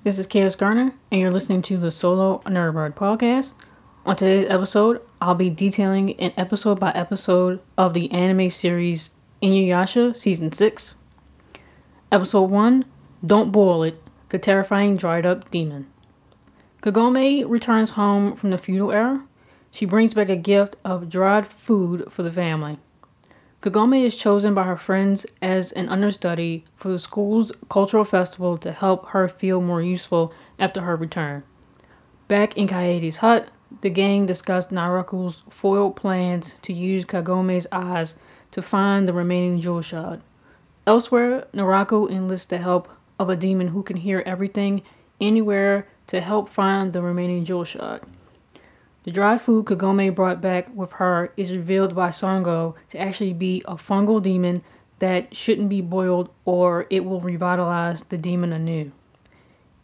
Hi, 0.00 0.04
this 0.04 0.18
is 0.18 0.26
Chaos 0.26 0.56
Garner, 0.56 0.94
and 1.12 1.20
you're 1.20 1.30
listening 1.30 1.60
to 1.60 1.76
the 1.76 1.90
Solo 1.90 2.38
Nerdbird 2.46 2.94
podcast. 2.94 3.52
On 4.06 4.16
today's 4.16 4.48
episode, 4.48 5.02
I'll 5.20 5.34
be 5.34 5.50
detailing 5.50 6.18
an 6.18 6.32
episode 6.38 6.80
by 6.80 6.90
episode 6.92 7.60
of 7.76 7.92
the 7.92 8.10
anime 8.10 8.48
series 8.48 9.10
Inuyasha 9.42 10.16
Season 10.16 10.52
6. 10.52 10.94
Episode 12.10 12.44
1 12.44 12.86
Don't 13.26 13.52
Boil 13.52 13.82
It 13.82 14.02
The 14.30 14.38
Terrifying 14.38 14.96
Dried 14.96 15.26
Up 15.26 15.50
Demon. 15.50 15.86
Kagome 16.82 17.44
returns 17.46 17.90
home 17.90 18.36
from 18.36 18.52
the 18.52 18.58
feudal 18.58 18.92
era. 18.92 19.26
She 19.70 19.84
brings 19.84 20.14
back 20.14 20.30
a 20.30 20.36
gift 20.36 20.76
of 20.82 21.10
dried 21.10 21.46
food 21.46 22.10
for 22.10 22.22
the 22.22 22.32
family. 22.32 22.78
Kagome 23.62 24.02
is 24.02 24.16
chosen 24.16 24.54
by 24.54 24.62
her 24.62 24.76
friends 24.78 25.26
as 25.42 25.70
an 25.72 25.90
understudy 25.90 26.64
for 26.76 26.88
the 26.88 26.98
school's 26.98 27.52
cultural 27.68 28.04
festival 28.04 28.56
to 28.56 28.72
help 28.72 29.08
her 29.08 29.28
feel 29.28 29.60
more 29.60 29.82
useful 29.82 30.32
after 30.58 30.80
her 30.80 30.96
return. 30.96 31.42
Back 32.26 32.56
in 32.56 32.68
Kaede's 32.68 33.18
hut, 33.18 33.48
the 33.82 33.90
gang 33.90 34.24
discussed 34.24 34.70
Naraku's 34.70 35.42
foiled 35.50 35.94
plans 35.94 36.54
to 36.62 36.72
use 36.72 37.04
Kagome's 37.04 37.66
eyes 37.70 38.14
to 38.52 38.62
find 38.62 39.06
the 39.06 39.12
remaining 39.12 39.60
jewel 39.60 39.82
shard. 39.82 40.22
Elsewhere, 40.86 41.46
Naraku 41.52 42.10
enlists 42.10 42.46
the 42.46 42.58
help 42.58 42.88
of 43.18 43.28
a 43.28 43.36
demon 43.36 43.68
who 43.68 43.82
can 43.82 43.98
hear 43.98 44.22
everything 44.24 44.80
anywhere 45.20 45.86
to 46.06 46.22
help 46.22 46.48
find 46.48 46.94
the 46.94 47.02
remaining 47.02 47.44
jewel 47.44 47.64
shard. 47.64 48.00
The 49.04 49.10
dried 49.10 49.40
food 49.40 49.64
Kagome 49.64 50.14
brought 50.14 50.42
back 50.42 50.68
with 50.74 50.92
her 50.92 51.32
is 51.36 51.52
revealed 51.52 51.94
by 51.94 52.10
Sango 52.10 52.74
to 52.90 52.98
actually 52.98 53.32
be 53.32 53.62
a 53.66 53.76
fungal 53.76 54.22
demon 54.22 54.62
that 54.98 55.34
shouldn't 55.34 55.70
be 55.70 55.80
boiled 55.80 56.28
or 56.44 56.86
it 56.90 57.04
will 57.04 57.20
revitalize 57.20 58.02
the 58.02 58.18
demon 58.18 58.52
anew. 58.52 58.92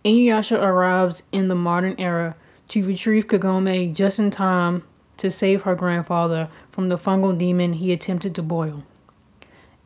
Inuyasha 0.05 0.61
arrives 0.61 1.23
in 1.33 1.49
the 1.49 1.55
modern 1.55 1.95
era 1.99 2.37
to 2.69 2.85
retrieve 2.85 3.27
Kagome 3.27 3.95
just 3.95 4.19
in 4.19 4.31
time 4.31 4.83
to 5.17 5.31
save 5.31 5.63
her 5.63 5.75
grandfather 5.75 6.49
from 6.71 6.91
the 6.91 6.99
fungal 6.99 7.37
demon 7.37 7.73
he 7.75 7.93
attempted 7.93 8.35
to 8.35 8.43
boil. 8.43 8.85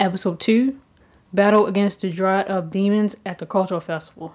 Episode 0.00 0.40
2 0.40 0.78
Battle 1.32 1.66
against 1.66 2.00
the 2.00 2.10
dried 2.10 2.50
up 2.50 2.72
demons 2.72 3.14
at 3.24 3.38
the 3.38 3.46
cultural 3.46 3.78
festival. 3.78 4.34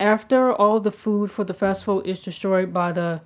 After 0.00 0.52
all 0.52 0.80
the 0.80 0.90
food 0.90 1.30
for 1.30 1.44
the 1.44 1.54
festival 1.54 2.00
is 2.02 2.22
destroyed 2.22 2.72
by 2.72 2.90
the 2.90 3.20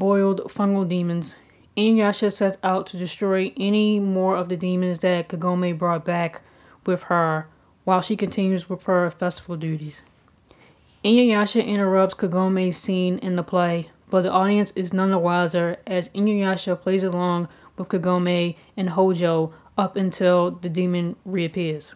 boiled 0.00 0.40
fungal 0.48 0.88
demons, 0.88 1.36
Inuyasha 1.76 2.32
sets 2.32 2.58
out 2.64 2.88
to 2.88 2.96
destroy 2.96 3.52
any 3.56 4.00
more 4.00 4.34
of 4.34 4.48
the 4.48 4.56
demons 4.56 4.98
that 5.00 5.28
Kagome 5.28 5.78
brought 5.78 6.04
back 6.04 6.40
with 6.84 7.04
her 7.04 7.46
while 7.84 8.00
she 8.00 8.16
continues 8.16 8.68
with 8.68 8.84
her 8.84 9.10
festival 9.10 9.56
duties. 9.56 10.02
Inuyasha 11.04 11.64
interrupts 11.64 12.14
Kagome's 12.14 12.76
scene 12.76 13.18
in 13.18 13.36
the 13.36 13.42
play, 13.42 13.90
but 14.08 14.22
the 14.22 14.32
audience 14.32 14.72
is 14.74 14.92
none 14.92 15.10
the 15.10 15.18
wiser 15.18 15.76
as 15.86 16.08
Inuyasha 16.08 16.80
plays 16.80 17.04
along 17.04 17.48
with 17.76 17.88
Kagome 17.88 18.56
and 18.76 18.90
Hojo 18.90 19.52
up 19.78 19.96
until 19.96 20.50
the 20.50 20.68
demon 20.68 21.16
reappears. 21.24 21.94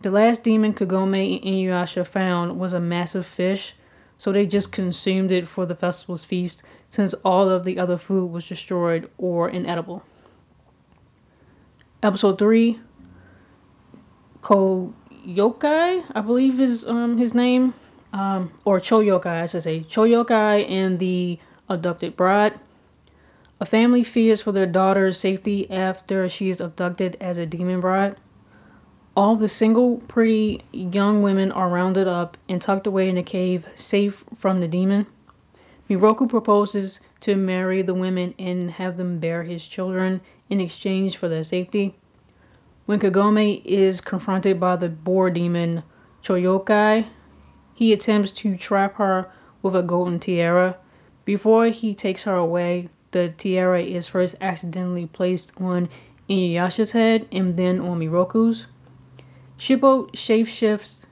The 0.00 0.10
last 0.10 0.42
demon 0.42 0.74
Kagome 0.74 1.36
and 1.36 1.44
Inuyasha 1.44 2.06
found 2.06 2.58
was 2.58 2.72
a 2.72 2.80
massive 2.80 3.26
fish, 3.26 3.74
so 4.18 4.32
they 4.32 4.46
just 4.46 4.72
consumed 4.72 5.30
it 5.30 5.46
for 5.46 5.66
the 5.66 5.74
festival's 5.74 6.24
feast 6.24 6.62
since 6.88 7.14
all 7.24 7.48
of 7.48 7.64
the 7.64 7.78
other 7.78 7.98
food 7.98 8.30
was 8.30 8.48
destroyed 8.48 9.10
or 9.18 9.48
inedible. 9.48 10.02
Episode 12.02 12.38
3 12.38 12.80
Koyokai, 14.40 16.04
I 16.14 16.20
believe 16.20 16.60
is 16.60 16.86
um, 16.86 17.18
his 17.18 17.34
name, 17.34 17.74
um, 18.12 18.52
or 18.64 18.78
Choyokai, 18.78 19.42
I 19.42 19.46
should 19.46 19.64
say. 19.64 19.80
Choyokai 19.80 20.70
and 20.70 20.98
the 20.98 21.38
abducted 21.68 22.16
bride. 22.16 22.58
A 23.58 23.66
family 23.66 24.04
fears 24.04 24.42
for 24.42 24.52
their 24.52 24.66
daughter's 24.66 25.18
safety 25.18 25.68
after 25.70 26.28
she 26.28 26.48
is 26.48 26.60
abducted 26.60 27.16
as 27.20 27.38
a 27.38 27.46
demon 27.46 27.80
bride. 27.80 28.16
All 29.16 29.34
the 29.34 29.48
single, 29.48 29.96
pretty 30.08 30.62
young 30.72 31.22
women 31.22 31.50
are 31.50 31.70
rounded 31.70 32.06
up 32.06 32.36
and 32.50 32.60
tucked 32.60 32.86
away 32.86 33.08
in 33.08 33.16
a 33.16 33.22
cave, 33.22 33.66
safe 33.74 34.22
from 34.36 34.60
the 34.60 34.68
demon. 34.68 35.06
Miroku 35.88 36.28
proposes 36.28 37.00
to 37.20 37.34
marry 37.34 37.80
the 37.80 37.94
women 37.94 38.34
and 38.38 38.72
have 38.72 38.98
them 38.98 39.18
bear 39.18 39.44
his 39.44 39.66
children 39.66 40.20
in 40.50 40.60
exchange 40.60 41.16
for 41.16 41.28
their 41.28 41.44
safety. 41.44 41.96
When 42.84 43.00
Kagome 43.00 43.64
is 43.64 44.02
confronted 44.02 44.60
by 44.60 44.76
the 44.76 44.90
boar 44.90 45.30
demon 45.30 45.82
Choyokai, 46.22 47.06
he 47.72 47.94
attempts 47.94 48.32
to 48.32 48.54
trap 48.58 48.96
her 48.96 49.30
with 49.62 49.74
a 49.74 49.82
golden 49.82 50.20
tiara. 50.20 50.76
Before 51.24 51.68
he 51.68 51.94
takes 51.94 52.24
her 52.24 52.36
away, 52.36 52.90
the 53.12 53.30
tiara 53.30 53.82
is 53.82 54.08
first 54.08 54.34
accidentally 54.42 55.06
placed 55.06 55.52
on 55.58 55.88
Inuyasha's 56.28 56.92
head 56.92 57.26
and 57.32 57.56
then 57.56 57.80
on 57.80 57.98
Miroku's. 58.00 58.66
Shippo 59.58 60.10
shapeshifts 60.12 61.06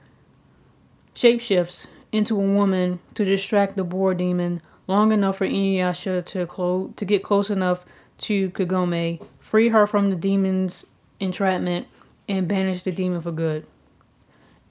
shapeshifts 1.15 1.87
into 2.11 2.35
a 2.35 2.43
woman 2.43 2.99
to 3.15 3.25
distract 3.25 3.75
the 3.75 3.83
boar 3.83 4.13
demon 4.13 4.61
long 4.87 5.11
enough 5.11 5.37
for 5.37 5.47
Inuyasha 5.47 6.23
to 6.25 6.45
clo- 6.45 6.93
to 6.95 7.05
get 7.05 7.23
close 7.23 7.49
enough 7.49 7.85
to 8.17 8.49
Kagome, 8.51 9.23
free 9.39 9.69
her 9.69 9.87
from 9.87 10.09
the 10.09 10.15
demon's 10.15 10.85
entrapment, 11.19 11.87
and 12.29 12.47
banish 12.47 12.83
the 12.83 12.91
demon 12.91 13.21
for 13.21 13.31
good. 13.31 13.65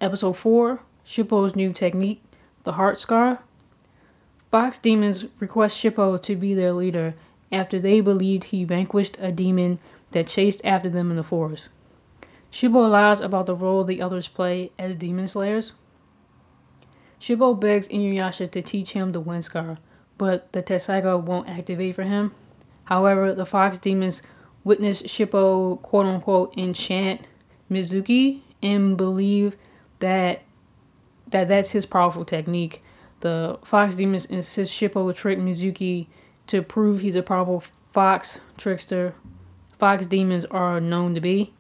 Episode 0.01 0.35
4 0.35 0.81
Shippo's 1.07 1.55
new 1.55 1.73
technique, 1.73 2.23
the 2.63 2.73
Heart 2.73 2.99
Scar. 2.99 3.41
Fox 4.51 4.79
demons 4.79 5.27
request 5.41 5.83
Shippo 5.83 6.21
to 6.23 6.37
be 6.37 6.55
their 6.55 6.73
leader 6.73 7.15
after 7.51 7.79
they 7.79 8.01
believed 8.01 8.45
he 8.45 8.65
vanquished 8.65 9.17
a 9.19 9.33
demon 9.33 9.79
that 10.13 10.29
chased 10.29 10.65
after 10.65 10.89
them 10.89 11.11
in 11.11 11.17
the 11.17 11.23
forest. 11.23 11.69
Shippo 12.55 12.89
lies 12.89 13.21
about 13.21 13.47
the 13.47 13.57
role 13.57 13.83
the 13.83 14.01
others 14.01 14.29
play 14.29 14.71
as 14.79 14.95
demon 14.95 15.27
slayers. 15.27 15.73
Shippo 17.21 17.59
begs 17.59 17.89
Inuyasha 17.89 18.49
to 18.53 18.63
teach 18.63 18.93
him 18.93 19.11
the 19.11 19.19
Wind 19.19 19.45
Scar, 19.45 19.79
but 20.19 20.53
the 20.53 20.63
Tessaiga 20.63 21.19
won't 21.19 21.49
activate 21.49 21.97
for 21.97 22.05
him. 22.05 22.33
However, 22.85 23.35
the 23.35 23.45
Fox 23.45 23.81
demons 23.81 24.23
witness 24.63 25.03
Shippo 25.03 25.83
quote 25.83 26.07
unquote 26.07 26.57
enchant 26.57 27.23
Mizuki 27.69 28.43
and 28.63 28.97
believe 28.97 29.57
that 29.99 30.43
that 31.27 31.49
that's 31.49 31.73
his 31.73 31.87
powerful 31.87 32.25
technique. 32.25 32.85
The 33.19 33.59
Fox 33.65 33.97
demons 33.97 34.27
insist 34.27 34.73
Shippo 34.73 35.13
trick 35.13 35.41
Mizuki 35.41 36.07
to 36.47 36.63
prove 36.63 37.01
he's 37.01 37.17
a 37.17 37.23
powerful 37.25 37.65
fox 37.93 38.39
trickster. 38.57 39.17
Fox 39.77 40.07
demons 40.07 40.45
are 40.45 40.81
known 40.81 41.17
to 41.17 41.21
be. 41.21 41.53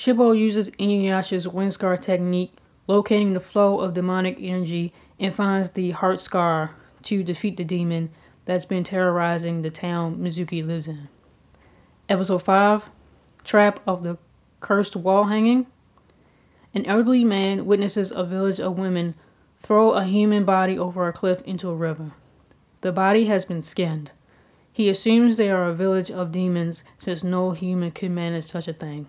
Shippo 0.00 0.32
uses 0.32 0.70
Inuyasha's 0.70 1.46
wind 1.46 1.74
scar 1.74 1.98
technique, 1.98 2.54
locating 2.86 3.34
the 3.34 3.38
flow 3.38 3.80
of 3.80 3.92
demonic 3.92 4.38
energy, 4.40 4.94
and 5.18 5.34
finds 5.34 5.68
the 5.68 5.90
heart 5.90 6.22
scar 6.22 6.74
to 7.02 7.22
defeat 7.22 7.58
the 7.58 7.64
demon 7.64 8.08
that's 8.46 8.64
been 8.64 8.82
terrorizing 8.82 9.60
the 9.60 9.68
town 9.68 10.16
Mizuki 10.16 10.66
lives 10.66 10.88
in. 10.88 11.10
Episode 12.08 12.38
5 12.38 12.88
Trap 13.44 13.80
of 13.86 14.02
the 14.02 14.16
Cursed 14.60 14.96
Wall 14.96 15.24
Hanging. 15.24 15.66
An 16.72 16.86
elderly 16.86 17.22
man 17.22 17.66
witnesses 17.66 18.10
a 18.10 18.24
village 18.24 18.58
of 18.58 18.78
women 18.78 19.14
throw 19.62 19.90
a 19.90 20.06
human 20.06 20.46
body 20.46 20.78
over 20.78 21.08
a 21.08 21.12
cliff 21.12 21.42
into 21.42 21.68
a 21.68 21.76
river. 21.76 22.12
The 22.80 22.90
body 22.90 23.26
has 23.26 23.44
been 23.44 23.60
skinned. 23.60 24.12
He 24.72 24.88
assumes 24.88 25.36
they 25.36 25.50
are 25.50 25.68
a 25.68 25.74
village 25.74 26.10
of 26.10 26.32
demons 26.32 26.84
since 26.96 27.22
no 27.22 27.50
human 27.50 27.90
could 27.90 28.12
manage 28.12 28.44
such 28.44 28.66
a 28.66 28.72
thing. 28.72 29.06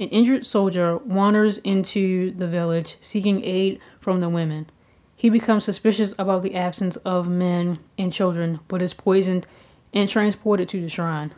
An 0.00 0.08
injured 0.08 0.44
soldier 0.44 0.96
wanders 0.98 1.58
into 1.58 2.32
the 2.32 2.48
village 2.48 2.96
seeking 3.00 3.44
aid 3.44 3.78
from 4.00 4.20
the 4.20 4.28
women. 4.28 4.66
He 5.14 5.30
becomes 5.30 5.64
suspicious 5.64 6.14
about 6.18 6.42
the 6.42 6.56
absence 6.56 6.96
of 6.96 7.28
men 7.28 7.78
and 7.96 8.12
children, 8.12 8.58
but 8.66 8.82
is 8.82 8.92
poisoned 8.92 9.46
and 9.92 10.08
transported 10.08 10.68
to 10.70 10.80
the 10.80 10.88
shrine. 10.88 11.32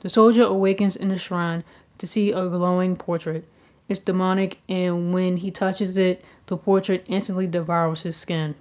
The 0.00 0.08
soldier 0.08 0.42
awakens 0.42 0.96
in 0.96 1.08
the 1.08 1.16
shrine 1.16 1.62
to 1.98 2.06
see 2.06 2.32
a 2.32 2.48
glowing 2.48 2.96
portrait. 2.96 3.46
It's 3.88 4.00
demonic, 4.00 4.58
and 4.68 5.14
when 5.14 5.36
he 5.38 5.52
touches 5.52 5.96
it, 5.96 6.24
the 6.46 6.56
portrait 6.56 7.04
instantly 7.06 7.46
devours 7.46 8.02
his 8.02 8.16
skin. 8.16 8.56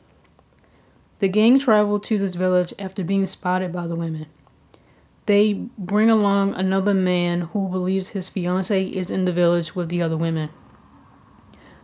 The 1.19 1.28
gang 1.28 1.57
travel 1.57 2.00
to 2.01 2.18
this 2.19 2.36
village 2.36 2.74
after 2.78 3.04
being 3.04 3.25
spotted 3.25 3.74
by 3.74 3.88
the 3.88 3.96
women. 3.96 4.28
They 5.30 5.54
bring 5.78 6.10
along 6.10 6.56
another 6.56 6.96
man 6.96 7.42
who 7.42 7.70
believes 7.70 8.10
his 8.10 8.28
fiance 8.28 8.84
is 8.84 9.12
in 9.12 9.26
the 9.26 9.31
village 9.31 9.76
with 9.76 9.90
the 9.90 10.02
other 10.02 10.18
women. 10.18 10.50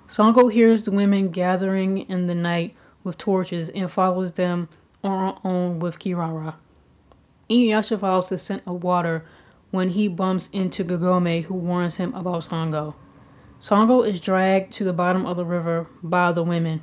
Sango 0.07 0.51
hears 0.51 0.81
the 0.81 0.89
women 0.89 1.29
gathering 1.29 2.09
in 2.09 2.25
the 2.25 2.33
night 2.33 2.75
with 3.03 3.19
torches 3.19 3.69
and 3.69 3.91
follows 3.91 4.33
them 4.33 4.67
on 5.03 5.39
own 5.43 5.77
with 5.77 5.99
Kirara. 5.99 6.55
Inuyasha 7.47 7.99
follows 7.99 8.29
the 8.29 8.39
scent 8.39 8.63
of 8.65 8.83
water 8.83 9.23
when 9.69 9.89
he 9.89 10.07
bumps 10.07 10.49
into 10.51 10.83
Kagome 10.83 11.43
who 11.43 11.53
warns 11.53 11.97
him 11.97 12.15
about 12.15 12.45
Sango. 12.45 12.95
Sango 13.61 14.01
is 14.01 14.19
dragged 14.19 14.73
to 14.73 14.83
the 14.83 14.91
bottom 14.91 15.23
of 15.27 15.37
the 15.37 15.45
river 15.45 15.85
by 16.01 16.31
the 16.31 16.41
women. 16.41 16.81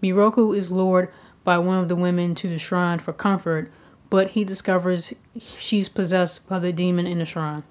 Miroku 0.00 0.56
is 0.56 0.70
lured 0.70 1.12
by 1.42 1.58
one 1.58 1.78
of 1.78 1.88
the 1.88 1.96
women 1.96 2.36
to 2.36 2.48
the 2.48 2.58
shrine 2.58 3.00
for 3.00 3.12
comfort, 3.12 3.72
but 4.14 4.28
he 4.28 4.44
discovers 4.44 5.12
she's 5.58 5.88
possessed 5.88 6.48
by 6.48 6.60
the 6.60 6.72
demon 6.72 7.04
in 7.04 7.18
the 7.18 7.24
shrine. 7.24 7.64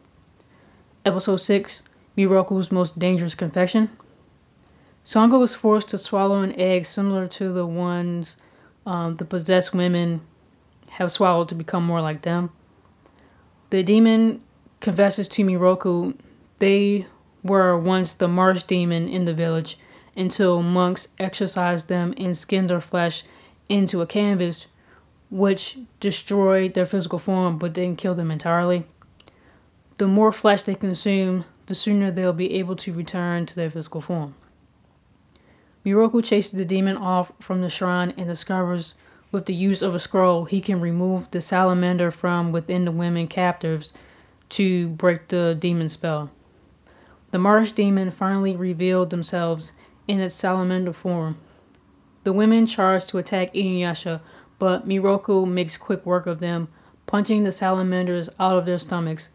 Episode 1.06 1.38
6 1.38 1.84
Miroku's 2.18 2.70
Most 2.70 3.00
Dangerous 3.00 3.34
Confession. 3.34 3.90
Sango 5.06 5.42
is 5.42 5.56
forced 5.56 5.88
to 5.88 5.98
swallow 5.98 6.42
an 6.42 6.52
egg 6.60 6.86
similar 6.86 7.28
to 7.30 7.54
the 7.54 7.66
ones 7.66 8.36
um, 8.86 9.16
the 9.16 9.24
possessed 9.24 9.74
women 9.74 10.20
have 10.90 11.14
swallowed 11.14 11.48
to 11.48 11.56
become 11.56 11.86
more 11.86 12.02
like 12.02 12.24
them. 12.24 12.50
The 13.70 13.82
demon 13.82 14.42
confesses 14.82 15.30
to 15.30 15.46
Miroku 15.46 16.14
they 16.60 17.08
were 17.42 17.78
once 17.78 18.14
the 18.14 18.28
marsh 18.28 18.64
demon 18.64 19.08
in 19.08 19.24
the 19.24 19.34
village 19.34 19.78
until 20.14 20.62
monks 20.62 21.08
exorcised 21.18 21.88
them 21.88 22.14
and 22.18 22.36
skinned 22.36 22.70
their 22.70 22.82
flesh 22.82 23.24
into 23.70 24.02
a 24.02 24.06
canvas, 24.06 24.66
which 25.34 25.80
destroyed 26.00 26.76
their 26.76 26.86
physical 26.86 27.18
form 27.18 27.58
but 27.58 27.74
didn't 27.74 27.98
kill 27.98 28.14
them 28.14 28.30
entirely. 28.30 28.86
The 29.98 30.08
more 30.08 30.32
flesh 30.32 30.62
they 30.62 30.76
consume, 30.76 31.46
the 31.66 31.74
sooner 31.74 32.12
they'll 32.12 32.34
be 32.34 32.54
able 32.54 32.76
to 32.76 32.94
return 32.94 33.48
to 33.48 33.56
their 33.56 33.72
physical 33.72 34.00
form. 34.00 34.36
Miroku 35.84 36.24
chases 36.24 36.52
the 36.52 36.64
demon 36.64 36.98
off 36.98 37.32
from 37.40 37.62
the 37.62 37.70
shrine 37.70 38.14
and 38.16 38.28
discovers 38.28 38.94
with 39.32 39.48
the 39.48 39.56
use 39.56 39.82
of 39.82 39.96
a 39.96 40.00
scroll 40.00 40.46
he 40.46 40.62
can 40.62 40.80
remove 40.80 41.32
the 41.32 41.42
salamander 41.42 42.12
from 42.12 42.52
within 42.52 42.86
the 42.86 42.92
women 42.92 43.28
captives 43.28 43.92
to 44.50 44.90
break 44.90 45.30
the 45.30 45.58
demon 45.60 45.90
spell. 45.90 46.30
The 47.32 47.40
marsh 47.40 47.72
demon 47.72 48.12
finally 48.12 48.56
revealed 48.56 49.10
themselves 49.10 49.72
in 50.08 50.20
its 50.20 50.36
salamander 50.36 50.94
form. 50.94 51.40
The 52.24 52.34
women 52.34 52.68
charged 52.68 53.10
to 53.10 53.18
attack 53.18 53.54
Inuyasha, 53.54 54.22
but 54.60 54.88
Miroku 54.88 55.48
makes 55.48 55.78
quick 55.78 56.06
work 56.06 56.28
of 56.28 56.40
them, 56.40 56.68
punching 57.06 57.44
the 57.44 57.52
salamanders 57.52 58.30
out 58.40 58.58
of 58.58 58.66
their 58.66 58.78
stomachs. 58.78 59.30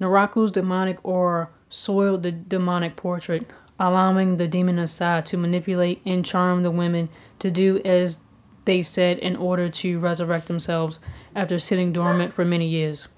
Naraku's 0.00 0.50
demonic 0.50 0.98
aura 1.04 1.48
soiled 1.68 2.22
the 2.22 2.32
demonic 2.32 2.96
portrait, 2.96 3.50
allowing 3.78 4.36
the 4.36 4.48
demon 4.48 4.76
Asai 4.76 5.24
to 5.24 5.36
manipulate 5.36 6.00
and 6.04 6.24
charm 6.24 6.62
the 6.62 6.70
women 6.70 7.08
to 7.38 7.50
do 7.50 7.80
as 7.84 8.20
they 8.64 8.82
said 8.82 9.18
in 9.18 9.36
order 9.36 9.68
to 9.68 9.98
resurrect 9.98 10.46
themselves 10.46 11.00
after 11.34 11.58
sitting 11.58 11.92
dormant 11.92 12.32
for 12.32 12.44
many 12.44 12.68
years. 12.68 13.08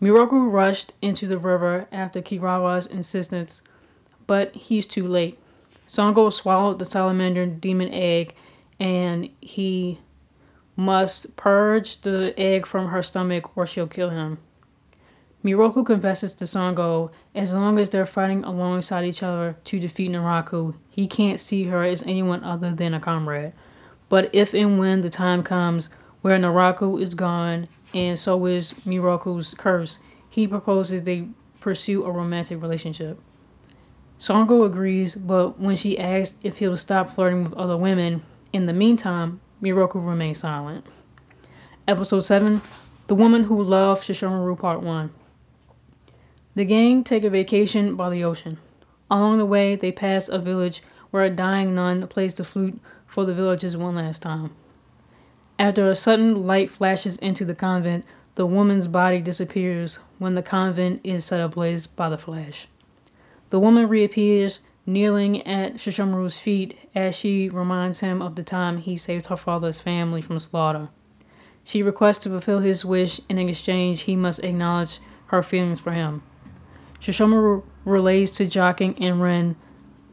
Miroku 0.00 0.50
rushed 0.50 0.92
into 1.00 1.26
the 1.26 1.38
river 1.38 1.86
after 1.92 2.20
Kirara's 2.20 2.86
insistence, 2.86 3.62
but 4.26 4.54
he's 4.54 4.84
too 4.84 5.06
late. 5.06 5.38
Sango 5.88 6.32
swallowed 6.32 6.78
the 6.78 6.84
salamander 6.84 7.46
demon 7.46 7.88
egg 7.90 8.34
and 8.80 9.28
he 9.40 10.00
must 10.82 11.36
purge 11.36 12.00
the 12.00 12.34
egg 12.36 12.66
from 12.66 12.88
her 12.88 13.02
stomach 13.02 13.56
or 13.56 13.66
she'll 13.66 13.86
kill 13.86 14.10
him. 14.10 14.38
Miroku 15.44 15.86
confesses 15.86 16.34
to 16.34 16.44
Sango 16.44 17.10
as 17.34 17.54
long 17.54 17.78
as 17.78 17.90
they're 17.90 18.06
fighting 18.06 18.44
alongside 18.44 19.04
each 19.04 19.22
other 19.22 19.56
to 19.64 19.78
defeat 19.78 20.10
Naraku, 20.10 20.74
he 20.90 21.06
can't 21.06 21.40
see 21.40 21.64
her 21.64 21.84
as 21.84 22.02
anyone 22.02 22.42
other 22.44 22.72
than 22.72 22.94
a 22.94 23.00
comrade. 23.00 23.52
But 24.08 24.28
if 24.32 24.54
and 24.54 24.78
when 24.78 25.00
the 25.00 25.10
time 25.10 25.42
comes 25.42 25.88
where 26.20 26.38
Naraku 26.38 27.00
is 27.00 27.14
gone 27.14 27.68
and 27.94 28.18
so 28.18 28.46
is 28.46 28.72
Miroku's 28.84 29.54
curse, 29.54 30.00
he 30.28 30.46
proposes 30.46 31.02
they 31.02 31.28
pursue 31.60 32.04
a 32.04 32.10
romantic 32.10 32.60
relationship. 32.60 33.18
Sango 34.18 34.66
agrees, 34.66 35.14
but 35.14 35.58
when 35.58 35.76
she 35.76 35.98
asks 35.98 36.36
if 36.42 36.58
he'll 36.58 36.76
stop 36.76 37.10
flirting 37.10 37.44
with 37.44 37.54
other 37.54 37.76
women, 37.76 38.22
in 38.52 38.66
the 38.66 38.72
meantime, 38.72 39.40
Miroku 39.62 40.04
remains 40.04 40.40
silent. 40.40 40.84
Episode 41.86 42.22
7 42.22 42.60
The 43.06 43.14
Woman 43.14 43.44
Who 43.44 43.62
Loved 43.62 44.02
Sesshomaru 44.02 44.58
Part 44.58 44.82
1. 44.82 45.10
The 46.56 46.64
gang 46.64 47.04
take 47.04 47.22
a 47.22 47.30
vacation 47.30 47.94
by 47.94 48.10
the 48.10 48.24
ocean. 48.24 48.58
Along 49.08 49.38
the 49.38 49.46
way, 49.46 49.76
they 49.76 49.92
pass 49.92 50.28
a 50.28 50.40
village 50.40 50.82
where 51.12 51.22
a 51.22 51.30
dying 51.30 51.76
nun 51.76 52.08
plays 52.08 52.34
the 52.34 52.44
flute 52.44 52.80
for 53.06 53.24
the 53.24 53.34
villagers 53.34 53.76
one 53.76 53.94
last 53.94 54.20
time. 54.20 54.50
After 55.60 55.88
a 55.88 55.94
sudden 55.94 56.44
light 56.44 56.68
flashes 56.68 57.16
into 57.18 57.44
the 57.44 57.54
convent, 57.54 58.04
the 58.34 58.46
woman's 58.46 58.88
body 58.88 59.20
disappears 59.20 60.00
when 60.18 60.34
the 60.34 60.42
convent 60.42 61.00
is 61.04 61.24
set 61.24 61.38
ablaze 61.38 61.86
by 61.86 62.08
the 62.08 62.18
flash. 62.18 62.66
The 63.50 63.60
woman 63.60 63.88
reappears, 63.88 64.58
kneeling 64.86 65.46
at 65.46 65.74
Sesshomaru's 65.74 66.38
feet 66.38 66.76
as 66.94 67.14
she 67.14 67.48
reminds 67.48 68.00
him 68.00 68.20
of 68.20 68.34
the 68.34 68.42
time 68.42 68.78
he 68.78 68.96
saved 68.96 69.26
her 69.26 69.36
father's 69.36 69.80
family 69.80 70.20
from 70.20 70.38
slaughter. 70.38 70.88
She 71.64 71.82
requests 71.82 72.18
to 72.20 72.30
fulfill 72.30 72.60
his 72.60 72.84
wish, 72.84 73.20
and 73.28 73.38
in 73.38 73.48
exchange, 73.48 74.02
he 74.02 74.16
must 74.16 74.42
acknowledge 74.42 74.98
her 75.26 75.42
feelings 75.42 75.80
for 75.80 75.92
him. 75.92 76.22
Sesshomaru 77.00 77.64
relays 77.84 78.30
to 78.32 78.46
Jaken 78.46 78.96
and 79.00 79.22
Rin 79.22 79.56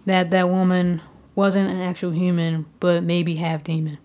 that 0.05 0.32
that 0.32 0.50
woman 0.50 1.01
wasn't 1.36 1.70
an 1.70 1.82
actual 1.82 2.12
human, 2.12 2.65
but 2.79 3.03
maybe 3.03 3.36
half 3.36 3.63
demon. 3.63 3.98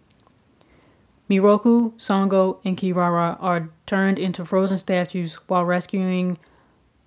Miroku, 1.29 1.93
Sango, 1.95 2.59
and 2.65 2.77
Kirara 2.77 3.39
are 3.41 3.71
turned 3.87 4.19
into 4.19 4.45
frozen 4.45 4.77
statues 4.77 5.35
while 5.47 5.65
rescuing. 5.65 6.39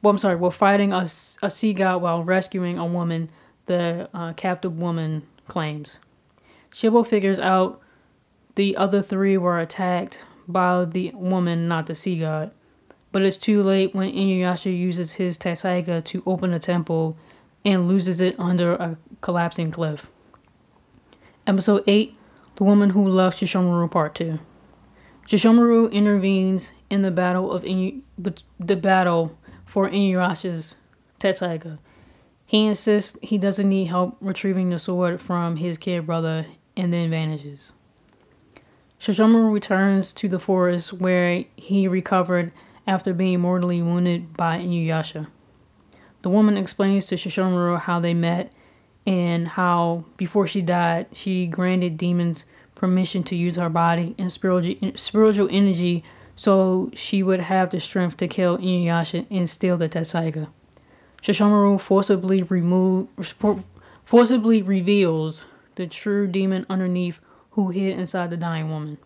Well, 0.01 0.11
I'm 0.11 0.17
sorry, 0.17 0.35
while 0.35 0.51
fighting 0.51 0.91
a, 0.91 1.01
a 1.01 1.49
sea 1.49 1.73
god 1.73 2.01
while 2.01 2.23
rescuing 2.23 2.77
a 2.77 2.85
woman, 2.85 3.29
the 3.67 4.09
uh, 4.13 4.33
captive 4.33 4.77
woman 4.77 5.23
claims. 5.47 5.99
Shippo 6.71 7.05
figures 7.05 7.39
out 7.39 7.81
the 8.55 8.75
other 8.75 9.01
three 9.01 9.37
were 9.37 9.59
attacked 9.59 10.25
by 10.47 10.85
the 10.85 11.11
woman, 11.13 11.67
not 11.67 11.85
the 11.85 11.95
sea 11.95 12.19
god. 12.19 12.51
But 13.11 13.21
it's 13.21 13.37
too 13.37 13.63
late 13.63 13.95
when 13.95 14.11
Inuyasha 14.11 14.75
uses 14.75 15.13
his 15.13 15.37
Tessaiga 15.37 16.03
to 16.05 16.23
open 16.25 16.53
a 16.53 16.59
temple 16.59 17.17
and 17.63 17.87
loses 17.87 18.21
it 18.21 18.35
under 18.39 18.73
a 18.73 18.97
collapsing 19.21 19.71
cliff. 19.71 20.09
Episode 21.45 21.83
8 21.87 22.15
the 22.57 22.63
Woman 22.63 22.89
Who 22.89 23.07
Loved 23.07 23.37
Sesshomaru 23.37 23.89
Part 23.91 24.15
2. 24.15 24.39
Sesshomaru 25.27 25.91
intervenes 25.91 26.71
in 26.89 27.03
the 27.03 27.11
battle 27.11 27.51
of 27.51 27.63
Inu- 27.63 28.01
the 28.59 28.75
battle 28.75 29.37
for 29.63 29.87
Inuyasha's 29.87 30.77
Tessaiga. 31.19 31.77
He 32.47 32.65
insists 32.65 33.19
he 33.21 33.37
doesn't 33.37 33.67
need 33.67 33.85
help 33.85 34.15
retrieving 34.21 34.69
the 34.69 34.79
sword 34.79 35.21
from 35.21 35.57
his 35.57 35.77
kid 35.77 36.07
brother 36.07 36.45
and 36.77 36.93
then 36.93 37.09
vanishes. 37.09 37.73
Sesshomaru 39.01 39.51
returns 39.51 40.13
to 40.13 40.29
the 40.29 40.39
forest 40.39 40.93
where 40.93 41.43
he 41.57 41.89
recovered 41.89 42.53
after 42.87 43.13
being 43.13 43.41
mortally 43.41 43.81
wounded 43.81 44.37
by 44.37 44.59
Inuyasha. 44.59 45.27
The 46.21 46.29
woman 46.29 46.55
explains 46.57 47.05
to 47.07 47.15
Sesshomaru 47.15 47.81
how 47.81 47.99
they 47.99 48.13
met 48.13 48.53
and 49.05 49.49
how 49.49 50.05
before 50.15 50.47
she 50.47 50.61
died, 50.61 51.07
she 51.11 51.47
granted 51.47 51.97
demons 51.97 52.45
permission 52.75 53.23
to 53.23 53.35
use 53.35 53.57
her 53.57 53.69
body 53.69 54.15
and 54.17 54.31
spiritual 54.31 55.49
energy 55.51 56.03
so 56.37 56.91
she 56.93 57.21
would 57.21 57.41
have 57.41 57.71
the 57.71 57.81
strength 57.81 58.15
to 58.17 58.27
kill 58.27 58.57
Inuyasha 58.57 59.25
and 59.29 59.49
steal 59.49 59.75
the 59.75 59.89
Tessaiga. 59.89 60.47
Sesshomaru 61.27 61.77
forcibly 61.81 62.41
remove, 62.41 63.09
forcibly 64.05 64.61
reveals 64.61 65.43
the 65.75 65.85
true 65.85 66.25
demon 66.25 66.65
underneath 66.69 67.19
who 67.51 67.69
hid 67.71 67.99
inside 67.99 68.29
the 68.29 68.37
dying 68.37 68.69
woman. 68.69 68.97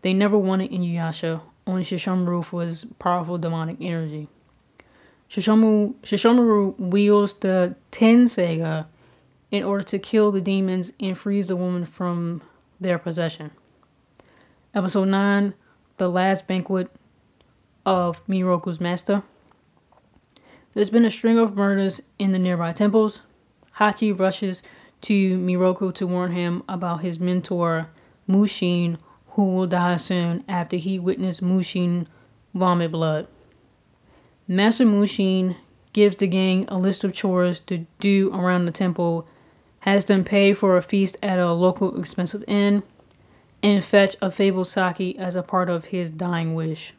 They 0.00 0.14
never 0.14 0.38
wanted 0.38 0.70
Inuyasha, 0.70 1.42
only 1.66 1.82
Shishamaru 1.82 2.42
for 2.42 2.62
his 2.62 2.86
powerful 2.98 3.36
demonic 3.36 3.76
energy. 3.78 4.28
Shishamaru, 5.28 5.92
Sesshomaru 5.96 6.78
wields 6.78 7.34
the 7.34 7.76
Tenseiga 7.92 8.86
in 9.50 9.64
order 9.64 9.84
to 9.84 9.98
kill 9.98 10.32
the 10.32 10.40
demons 10.40 10.92
and 10.98 11.18
freeze 11.18 11.48
the 11.48 11.56
woman 11.56 11.84
from 11.84 12.40
their 12.80 12.98
possession. 12.98 13.50
Episode 14.74 15.08
9 15.08 15.52
The 15.98 16.08
Last 16.08 16.46
Banquet 16.46 16.90
of 17.84 18.26
Miroku's 18.26 18.80
Master. 18.80 19.22
There's 20.74 20.90
been 20.90 21.04
a 21.04 21.10
string 21.10 21.38
of 21.38 21.56
murders 21.56 22.02
in 22.18 22.32
the 22.32 22.38
nearby 22.38 22.72
temples. 22.72 23.22
Hachi 23.78 24.12
rushes 24.12 24.62
to 25.02 25.38
Miroku 25.38 25.94
to 25.94 26.06
warn 26.06 26.32
him 26.32 26.64
about 26.68 27.02
his 27.02 27.20
mentor, 27.20 27.88
Mushin, 28.26 28.98
who 29.30 29.54
will 29.54 29.66
die 29.66 29.96
soon 29.96 30.44
after 30.48 30.76
he 30.76 30.98
witnessed 30.98 31.42
Mushin 31.42 32.08
vomit 32.54 32.90
blood. 32.90 33.28
Master 34.48 34.84
Mushin 34.84 35.56
gives 35.92 36.16
the 36.16 36.26
gang 36.26 36.64
a 36.68 36.76
list 36.76 37.04
of 37.04 37.12
chores 37.12 37.60
to 37.60 37.86
do 38.00 38.34
around 38.34 38.66
the 38.66 38.72
temple 38.72 39.28
has 39.84 40.06
them 40.06 40.24
pay 40.24 40.54
for 40.54 40.78
a 40.78 40.82
feast 40.82 41.14
at 41.22 41.38
a 41.38 41.52
local 41.52 42.00
expensive 42.00 42.42
inn, 42.48 42.82
and 43.62 43.84
fetch 43.84 44.16
a 44.22 44.30
fabled 44.30 44.66
sake 44.66 45.14
as 45.18 45.36
a 45.36 45.42
part 45.42 45.68
of 45.68 45.86
his 45.86 46.10
dying 46.10 46.54
wish. 46.54 46.94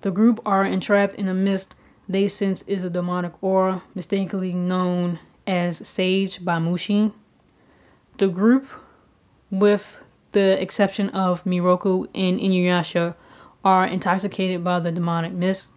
The 0.00 0.10
group 0.10 0.40
are 0.46 0.64
entrapped 0.64 1.16
in 1.16 1.28
a 1.28 1.34
mist 1.34 1.74
they 2.08 2.28
sense 2.28 2.62
is 2.62 2.84
a 2.84 2.90
demonic 2.90 3.32
aura, 3.42 3.82
mistakenly 3.94 4.52
known 4.52 5.18
as 5.46 5.86
sake 5.86 6.44
by 6.44 6.58
Mushin. 6.58 7.12
The 8.18 8.28
group, 8.28 8.66
with 9.50 10.00
the 10.32 10.60
exception 10.60 11.08
of 11.10 11.44
Miroku 11.44 12.08
and 12.14 12.38
Inuyasha, 12.40 13.14
are 13.64 13.86
intoxicated 13.86 14.64
by 14.64 14.80
the 14.80 14.90
demonic 14.90 15.32
mist. 15.32 15.70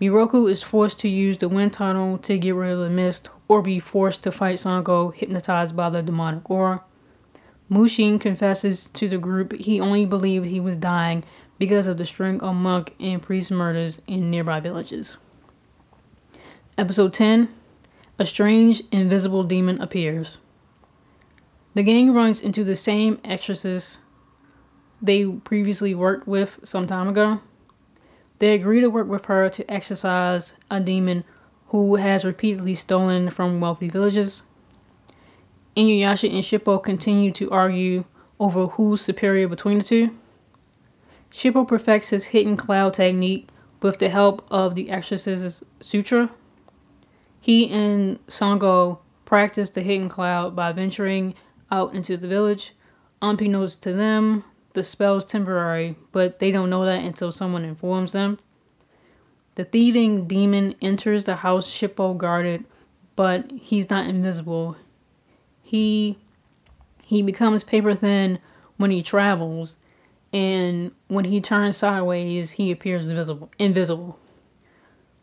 Miroku 0.00 0.50
is 0.50 0.62
forced 0.62 1.00
to 1.00 1.08
use 1.08 1.38
the 1.38 1.48
wind 1.48 1.72
tunnel 1.72 2.18
to 2.18 2.38
get 2.38 2.54
rid 2.54 2.72
of 2.72 2.78
the 2.78 2.90
mist 2.90 3.28
or 3.48 3.62
be 3.62 3.80
forced 3.80 4.22
to 4.22 4.32
fight 4.32 4.56
Sango 4.56 5.14
hypnotized 5.14 5.74
by 5.74 5.90
the 5.90 6.02
demonic 6.02 6.48
aura. 6.48 6.82
Mushin 7.68 8.18
confesses 8.18 8.86
to 8.90 9.08
the 9.08 9.18
group 9.18 9.52
he 9.52 9.80
only 9.80 10.06
believed 10.06 10.46
he 10.46 10.60
was 10.60 10.76
dying 10.76 11.24
because 11.58 11.86
of 11.86 11.98
the 11.98 12.06
string 12.06 12.40
of 12.40 12.54
monk 12.54 12.94
and 12.98 13.22
priest 13.22 13.50
murders 13.50 14.00
in 14.06 14.30
nearby 14.30 14.60
villages. 14.60 15.16
Episode 16.78 17.12
10 17.12 17.48
A 18.20 18.24
strange, 18.24 18.84
invisible 18.92 19.42
demon 19.42 19.80
appears. 19.80 20.38
The 21.74 21.82
gang 21.82 22.14
runs 22.14 22.40
into 22.40 22.62
the 22.62 22.76
same 22.76 23.18
exorcist 23.24 23.98
they 25.02 25.26
previously 25.26 25.92
worked 25.92 26.28
with 26.28 26.60
some 26.62 26.86
time 26.86 27.08
ago. 27.08 27.40
They 28.38 28.54
agree 28.54 28.80
to 28.80 28.88
work 28.88 29.08
with 29.08 29.24
her 29.24 29.48
to 29.48 29.68
exorcise 29.68 30.54
a 30.70 30.78
demon 30.78 31.24
who 31.70 31.96
has 31.96 32.24
repeatedly 32.24 32.76
stolen 32.76 33.30
from 33.30 33.60
wealthy 33.60 33.88
villages. 33.88 34.44
Inuyasha 35.76 36.32
and 36.32 36.44
Shippo 36.44 36.80
continue 36.80 37.32
to 37.32 37.50
argue 37.50 38.04
over 38.38 38.68
who's 38.68 39.00
superior 39.00 39.48
between 39.48 39.78
the 39.78 39.84
two. 39.84 40.16
Shippo 41.32 41.66
perfects 41.66 42.10
his 42.10 42.26
hidden 42.26 42.56
cloud 42.56 42.94
technique 42.94 43.48
with 43.82 43.98
the 43.98 44.10
help 44.10 44.46
of 44.48 44.76
the 44.76 44.90
exorcist's 44.90 45.64
sutra. 45.80 46.30
He 47.48 47.70
and 47.70 48.18
Sango 48.26 48.98
practice 49.24 49.70
the 49.70 49.80
hidden 49.80 50.10
cloud 50.10 50.54
by 50.54 50.70
venturing 50.70 51.34
out 51.70 51.94
into 51.94 52.18
the 52.18 52.28
village. 52.28 52.74
Unbeknownst 53.22 53.82
to 53.84 53.94
them, 53.94 54.44
the 54.74 54.84
spell's 54.84 55.24
temporary, 55.24 55.96
but 56.12 56.40
they 56.40 56.50
don't 56.50 56.68
know 56.68 56.84
that 56.84 57.02
until 57.02 57.32
someone 57.32 57.64
informs 57.64 58.12
them. 58.12 58.38
The 59.54 59.64
thieving 59.64 60.26
demon 60.28 60.74
enters 60.82 61.24
the 61.24 61.36
house 61.36 61.70
Shippo 61.72 62.18
guarded, 62.18 62.64
but 63.16 63.50
he's 63.50 63.88
not 63.88 64.06
invisible. 64.06 64.76
He 65.62 66.18
he 67.06 67.22
becomes 67.22 67.64
paper 67.64 67.94
thin 67.94 68.40
when 68.76 68.90
he 68.90 69.02
travels, 69.02 69.78
and 70.34 70.92
when 71.06 71.24
he 71.24 71.40
turns 71.40 71.78
sideways, 71.78 72.50
he 72.50 72.70
appears 72.70 73.08
invisible. 73.08 73.50
Invisible. 73.58 74.18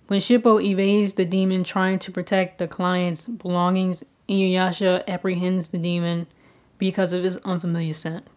When 0.07 0.19
Shippo 0.19 0.63
evades 0.63 1.13
the 1.13 1.25
demon 1.25 1.63
trying 1.63 1.97
to 1.99 2.11
protect 2.11 2.59
the 2.59 2.67
client's 2.67 3.27
belongings, 3.27 4.03
Inuyasha 4.29 5.03
apprehends 5.07 5.69
the 5.69 5.79
demon 5.79 6.27
because 6.77 7.11
of 7.11 7.23
his 7.23 7.37
unfamiliar 7.37 7.93
scent. 7.93 8.27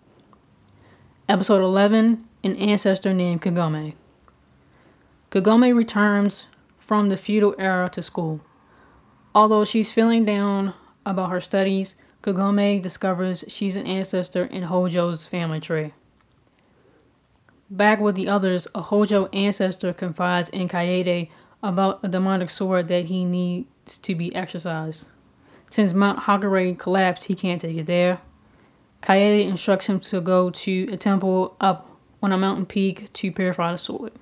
Episode 1.29 1.63
11 1.63 2.25
An 2.43 2.57
ancestor 2.57 3.13
named 3.13 3.43
Kagome. 3.43 3.95
Kagome 5.31 5.77
returns 5.77 6.47
from 6.79 7.11
the 7.11 7.19
feudal 7.19 7.55
era 7.59 7.91
to 7.91 8.03
school. 8.03 8.41
Although 9.35 9.67
she's 9.67 9.93
feeling 9.93 10.25
down 10.25 10.73
about 11.05 11.31
her 11.31 11.41
studies, 11.41 11.97
Kagome 12.23 12.81
discovers 12.81 13.45
she's 13.47 13.77
an 13.77 13.87
ancestor 13.87 14.45
in 14.45 14.65
Hojo's 14.65 15.27
family 15.27 15.61
tree. 15.61 15.93
Back 17.69 18.01
with 18.01 18.15
the 18.15 18.29
others, 18.29 18.67
a 18.75 18.81
Hojo 18.81 19.27
ancestor 19.27 19.93
confides 19.93 20.49
in 20.49 20.67
Kaede 20.71 21.29
about 21.63 22.01
a 22.03 22.09
demonic 22.09 22.51
sword 22.51 22.89
that 22.89 23.07
he 23.07 23.25
needs 23.25 23.99
to 23.99 24.15
be 24.15 24.35
exorcised. 24.35 25.09
Since 25.69 25.93
Mount 25.93 26.21
Hagare 26.21 26.79
collapsed, 26.79 27.25
he 27.25 27.35
can't 27.35 27.61
take 27.61 27.77
it 27.77 27.87
there. 27.87 28.21
Kaede 29.03 29.47
instructs 29.47 29.87
him 29.87 30.01
to 30.01 30.21
go 30.21 30.51
to 30.51 30.89
a 30.93 30.97
temple 30.97 31.57
up 31.61 31.97
on 32.23 32.33
a 32.33 32.39
mountain 32.39 32.67
peak 32.67 33.13
to 33.13 33.31
purify 33.31 33.73
the 33.73 33.79
sword. 33.79 34.13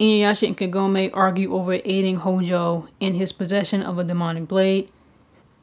Inuyasha 0.00 0.46
and 0.46 0.56
Kagome 0.56 1.10
argue 1.12 1.54
over 1.54 1.74
aiding 1.84 2.16
Hojo 2.16 2.88
in 3.00 3.14
his 3.14 3.32
possession 3.32 3.82
of 3.82 3.98
a 3.98 4.04
demonic 4.04 4.46
blade. 4.46 4.90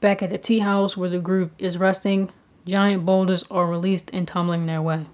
Back 0.01 0.22
at 0.22 0.30
the 0.30 0.38
tea 0.38 0.60
house 0.60 0.98
where 0.98 1.10
the 1.10 1.20
group 1.20 1.54
is 1.58 1.77
resting, 1.77 2.30
giant 2.65 3.06
boulders 3.06 3.46
are 3.50 3.65
released 3.65 4.10
and 4.12 4.27
tumbling 4.27 4.65
their 4.65 4.82
way. 4.82 5.06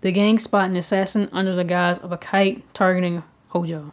The 0.00 0.12
gang 0.12 0.38
spot 0.38 0.70
an 0.70 0.76
assassin 0.76 1.28
under 1.32 1.54
the 1.54 1.64
guise 1.64 1.98
of 1.98 2.12
a 2.12 2.16
kite 2.16 2.72
targeting 2.72 3.22
Hojo. 3.48 3.92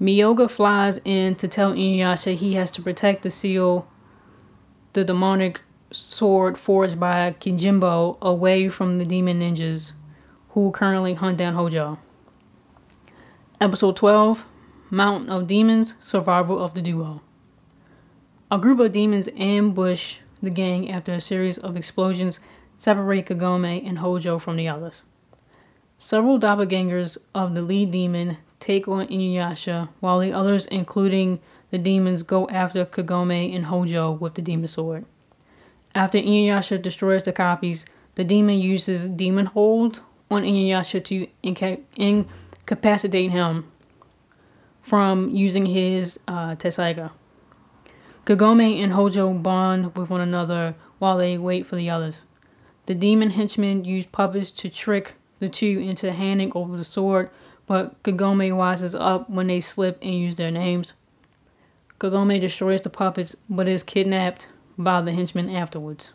Miyoga 0.00 0.48
flies 0.48 1.00
in 1.04 1.34
to 1.36 1.48
tell 1.48 1.72
Inuyasha 1.72 2.36
he 2.36 2.54
has 2.54 2.70
to 2.72 2.82
protect 2.82 3.22
the 3.22 3.30
seal, 3.30 3.88
the 4.92 5.04
demonic 5.04 5.62
sword 5.90 6.56
forged 6.56 7.00
by 7.00 7.34
Kijimbo 7.40 8.16
away 8.22 8.68
from 8.68 8.98
the 8.98 9.04
demon 9.04 9.40
ninjas 9.40 9.92
who 10.50 10.70
currently 10.70 11.14
hunt 11.14 11.38
down 11.38 11.54
Hojo. 11.54 11.98
Episode 13.60 13.96
12 13.96 14.44
Mountain 14.90 15.30
of 15.30 15.48
Demons 15.48 15.94
Survival 15.98 16.62
of 16.62 16.74
the 16.74 16.80
Duo. 16.80 17.20
A 18.52 18.58
group 18.58 18.78
of 18.78 18.92
demons 18.92 19.28
ambush 19.36 20.18
the 20.40 20.50
gang 20.50 20.88
after 20.90 21.12
a 21.12 21.20
series 21.20 21.58
of 21.58 21.76
explosions 21.76 22.38
separate 22.76 23.26
Kagome 23.26 23.84
and 23.86 23.98
Hojo 23.98 24.38
from 24.38 24.56
the 24.56 24.68
others. 24.68 25.02
Several 25.98 26.38
doppelgangers 26.38 27.18
of 27.34 27.56
the 27.56 27.62
lead 27.62 27.90
demon 27.90 28.36
take 28.60 28.88
on 28.88 29.06
Inuyasha, 29.06 29.88
while 30.00 30.20
the 30.20 30.32
others, 30.32 30.66
including 30.66 31.40
the 31.70 31.78
demons, 31.78 32.22
go 32.22 32.48
after 32.48 32.84
Kagome 32.84 33.54
and 33.54 33.66
Hojo 33.66 34.12
with 34.12 34.34
the 34.34 34.42
demon 34.42 34.68
sword. 34.68 35.04
After 35.94 36.18
Inuyasha 36.18 36.80
destroys 36.80 37.24
the 37.24 37.32
copies, 37.32 37.86
the 38.14 38.24
demon 38.24 38.58
uses 38.58 39.08
Demon 39.08 39.46
Hold 39.46 40.00
on 40.30 40.42
Inuyasha 40.42 41.04
to 41.04 41.26
inca- 41.42 41.78
incapacitate 41.96 43.30
him 43.30 43.70
from 44.82 45.30
using 45.30 45.66
his 45.66 46.18
uh, 46.26 46.54
Tessaiga. 46.56 47.12
Kagome 48.26 48.82
and 48.82 48.92
Hojo 48.92 49.32
bond 49.32 49.96
with 49.96 50.10
one 50.10 50.20
another 50.20 50.74
while 50.98 51.16
they 51.16 51.38
wait 51.38 51.66
for 51.66 51.76
the 51.76 51.88
others. 51.88 52.24
The 52.86 52.94
demon 52.94 53.30
henchmen 53.30 53.84
use 53.84 54.06
puppets 54.06 54.50
to 54.52 54.68
trick 54.68 55.14
the 55.38 55.48
two 55.48 55.78
into 55.78 56.12
handing 56.12 56.52
over 56.54 56.76
the 56.76 56.84
sword, 56.84 57.30
but 57.68 58.02
Kagome 58.02 58.56
rises 58.56 58.94
up 58.94 59.28
when 59.30 59.46
they 59.46 59.60
slip 59.60 59.98
and 60.02 60.18
use 60.18 60.34
their 60.34 60.50
names. 60.50 60.94
Kagome 62.00 62.40
destroys 62.40 62.80
the 62.80 62.90
puppets 62.90 63.36
but 63.48 63.68
is 63.68 63.82
kidnapped 63.82 64.48
by 64.78 65.02
the 65.02 65.12
henchmen 65.12 65.50
afterwards. 65.50 66.12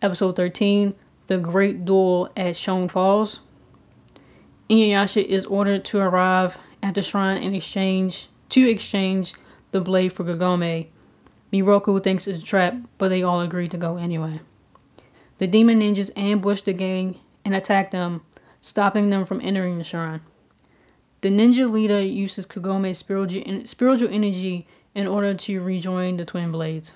Episode 0.00 0.34
13 0.34 0.94
The 1.26 1.38
Great 1.38 1.84
Duel 1.84 2.30
at 2.36 2.56
Shone 2.56 2.88
Falls. 2.88 3.40
Inuyasha 4.70 5.24
is 5.24 5.44
ordered 5.46 5.84
to 5.84 5.98
arrive 5.98 6.58
at 6.82 6.94
the 6.94 7.02
shrine 7.02 7.42
and 7.42 7.54
exchange 7.54 8.28
to 8.48 8.66
exchange 8.66 9.34
the 9.72 9.80
blade 9.80 10.12
for 10.12 10.24
Kagome. 10.24 10.86
Miroku 11.52 12.02
thinks 12.02 12.26
it's 12.26 12.42
a 12.42 12.46
trap, 12.46 12.76
but 12.96 13.08
they 13.08 13.22
all 13.22 13.40
agree 13.40 13.68
to 13.68 13.76
go 13.76 13.98
anyway. 13.98 14.40
The 15.38 15.46
demon 15.46 15.80
ninjas 15.80 16.10
ambush 16.16 16.62
the 16.62 16.72
gang 16.72 17.20
and 17.44 17.54
attack 17.54 17.90
them, 17.90 18.22
stopping 18.62 19.10
them 19.10 19.26
from 19.26 19.40
entering 19.42 19.78
the 19.78 19.84
shrine. 19.84 20.22
The 21.26 21.32
ninja 21.32 21.68
leader 21.68 22.00
uses 22.00 22.46
Kagome's 22.46 22.98
spiritual, 22.98 24.14
energy 24.14 24.66
in 24.94 25.08
order 25.08 25.34
to 25.34 25.60
rejoin 25.60 26.18
the 26.18 26.24
twin 26.24 26.52
blades. 26.52 26.94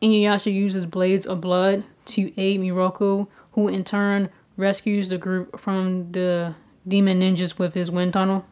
Inuyasha 0.00 0.50
uses 0.50 0.86
Blades 0.86 1.26
of 1.26 1.42
Blood 1.42 1.84
to 2.06 2.32
aid 2.40 2.60
Miroku, 2.60 3.26
who 3.52 3.68
in 3.68 3.84
turn 3.84 4.30
rescues 4.56 5.10
the 5.10 5.18
group 5.18 5.60
from 5.60 6.10
the 6.12 6.54
demon 6.88 7.20
ninjas 7.20 7.58
with 7.58 7.74
his 7.74 7.90
wind 7.90 8.14
tunnel. 8.14 8.46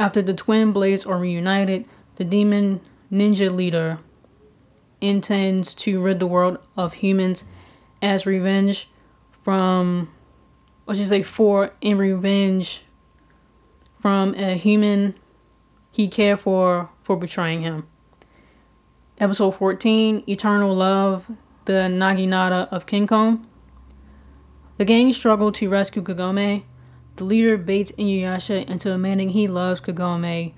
After 0.00 0.20
the 0.20 0.34
twin 0.34 0.72
blades 0.72 1.06
are 1.06 1.16
reunited, 1.16 1.84
the 2.16 2.24
demon 2.24 2.80
ninja 3.12 3.54
leader 3.54 4.00
intends 5.00 5.76
to 5.76 6.02
rid 6.02 6.18
the 6.18 6.26
world 6.26 6.58
of 6.76 6.94
humans 6.94 7.44
as 8.02 8.26
revenge 8.26 8.90
from, 9.44 10.12
what 10.86 10.96
should 10.96 11.06
I 11.06 11.08
say, 11.08 11.22
for 11.22 11.70
in 11.80 11.98
revenge 11.98 12.82
from 14.04 14.34
a 14.34 14.54
human 14.54 15.14
he 15.90 16.08
cared 16.08 16.38
for 16.38 16.90
for 17.02 17.16
betraying 17.16 17.62
him. 17.62 17.86
Episode 19.16 19.52
14 19.52 20.24
Eternal 20.28 20.76
Love, 20.76 21.30
the 21.64 21.88
Naginata 21.88 22.68
of 22.70 22.84
King 22.84 23.06
Kong. 23.06 23.46
The 24.76 24.84
gang 24.84 25.10
struggle 25.10 25.50
to 25.52 25.70
rescue 25.70 26.02
Kagome. 26.02 26.64
The 27.16 27.24
leader 27.24 27.56
baits 27.56 27.92
Inuyasha 27.92 28.68
into 28.68 28.92
admitting 28.92 29.30
he 29.30 29.48
loves 29.48 29.80
Kagome, 29.80 30.52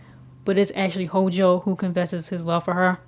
but 0.45 0.59
it's 0.59 0.73
actually 0.75 1.07
Hojo 1.07 1.61
who 1.61 1.77
confesses 1.77 2.31
his 2.31 2.45
love 2.45 2.65
for 2.65 2.75
her. 2.75 2.99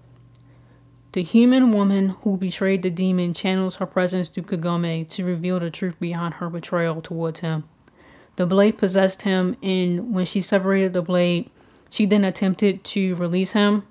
The 1.15 1.25
human 1.25 1.73
woman 1.73 2.11
who 2.11 2.37
betrayed 2.37 2.83
the 2.83 2.91
demon 2.91 3.35
channels 3.35 3.77
her 3.77 3.87
presence 3.87 4.29
through 4.29 4.45
Kagome 4.45 5.09
to 5.09 5.25
reveal 5.25 5.59
the 5.59 5.73
truth 5.73 5.99
behind 5.99 6.35
her 6.35 6.49
betrayal 6.49 7.03
towards 7.03 7.41
him. 7.41 7.65
The 8.39 8.47
blade 8.47 8.79
possessed 8.79 9.23
him, 9.23 9.57
and 9.65 10.15
when 10.15 10.25
she 10.25 10.41
separated 10.41 10.93
the 10.93 11.03
blade, 11.03 11.51
she 11.91 12.07
then 12.07 12.23
attempted 12.23 12.85
to 12.85 13.17
release 13.17 13.51
him, 13.51 13.83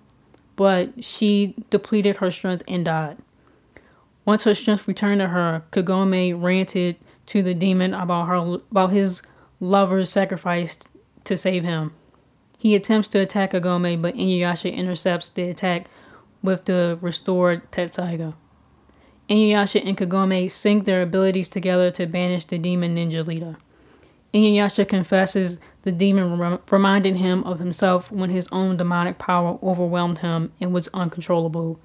but 0.56 1.04
she 1.04 1.54
depleted 1.70 2.16
her 2.18 2.32
strength 2.32 2.64
and 2.66 2.86
died. 2.86 3.18
Once 4.24 4.46
her 4.46 4.56
strength 4.56 4.88
returned 4.88 5.20
to 5.20 5.28
her, 5.28 5.64
Kagome 5.74 6.42
ranted 6.42 6.96
to 7.26 7.44
the 7.44 7.54
demon 7.54 7.94
about 7.94 8.30
her 8.30 8.60
about 8.72 8.94
his 8.94 9.22
lover's 9.60 10.10
sacrifice 10.10 10.80
to 11.26 11.36
save 11.36 11.66
him. 11.66 11.92
He 12.58 12.74
attempts 12.74 13.10
to 13.10 13.20
attack 13.20 13.52
Kagome, 13.52 14.02
but 14.02 14.16
Inuyasha 14.16 14.74
intercepts 14.74 15.28
the 15.28 15.50
attack 15.50 15.88
with 16.42 16.64
the 16.64 16.98
restored 17.02 17.70
Tessaiga. 17.70 18.34
Inuyasha 19.30 19.86
and 19.86 19.98
Kagome 19.98 20.50
sync 20.50 20.86
their 20.86 21.02
abilities 21.02 21.50
together 21.50 21.92
to 21.92 22.06
banish 22.06 22.46
the 22.46 22.58
demon 22.58 22.96
ninja 22.96 23.28
leader. 23.28 23.58
Inuyasha 24.34 24.88
confesses 24.88 25.58
the 25.84 25.92
demon 25.92 26.38
rem- 26.38 26.60
reminded 26.70 27.16
him 27.16 27.44
of 27.44 27.60
himself 27.60 28.12
when 28.12 28.30
his 28.30 28.48
own 28.52 28.78
demonic 28.78 29.18
power 29.18 29.58
overwhelmed 29.64 30.20
him 30.20 30.52
and 30.60 30.74
was 30.74 30.90
uncontrollable. 30.94 31.80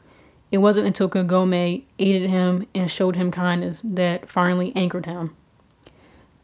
It 0.51 0.59
wasn't 0.59 0.87
until 0.87 1.09
Kagome 1.09 1.85
aided 1.99 2.29
him 2.29 2.67
and 2.75 2.91
showed 2.91 3.17
him 3.17 3.31
kindness 3.31 3.81
that 3.85 4.29
finally 4.29 4.73
anchored 4.75 5.07
him. 5.07 5.35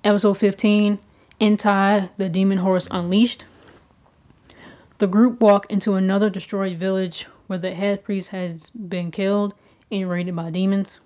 Episode 0.04 0.34
15 0.38 0.98
Entai, 1.40 2.10
the 2.16 2.28
Demon 2.28 2.58
Horse 2.58 2.88
Unleashed. 2.90 3.44
The 4.98 5.06
group 5.06 5.40
walk 5.40 5.70
into 5.70 5.94
another 5.94 6.30
destroyed 6.30 6.78
village 6.78 7.26
where 7.46 7.58
the 7.58 7.74
head 7.74 8.02
priest 8.02 8.30
has 8.30 8.70
been 8.70 9.10
killed 9.10 9.54
and 9.90 10.08
raided 10.08 10.34
by 10.34 10.50
demons. 10.50 11.00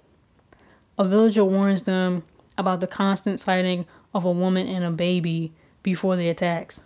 A 0.99 1.06
villager 1.06 1.44
warns 1.44 1.82
them 1.82 2.22
about 2.59 2.80
the 2.80 2.87
constant 2.87 3.40
sighting 3.40 3.87
of 4.14 4.25
a 4.25 4.30
woman 4.30 4.66
and 4.66 4.85
a 4.85 4.90
baby 4.90 5.52
before 5.82 6.16
the 6.16 6.28
attacks. 6.28 6.82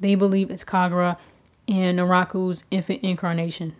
They 0.00 0.14
believe 0.14 0.50
it's 0.50 0.64
Kagura 0.64 1.16
and 1.66 1.98
Naraku's 1.98 2.64
infant 2.70 3.02
incarnation. 3.02 3.74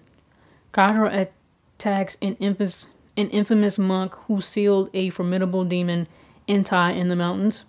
Kagura 0.73 1.30
attacks 1.76 2.16
an 2.20 2.35
infamous, 2.37 2.88
an 3.16 3.30
infamous 3.30 3.78
monk 3.78 4.14
who 4.26 4.40
sealed 4.40 4.90
a 4.94 5.11
formidable 5.11 5.64
demon 5.64 6.06
Entai 6.49 6.97
in 6.97 7.08
the 7.08 7.16
mountains. 7.16 7.64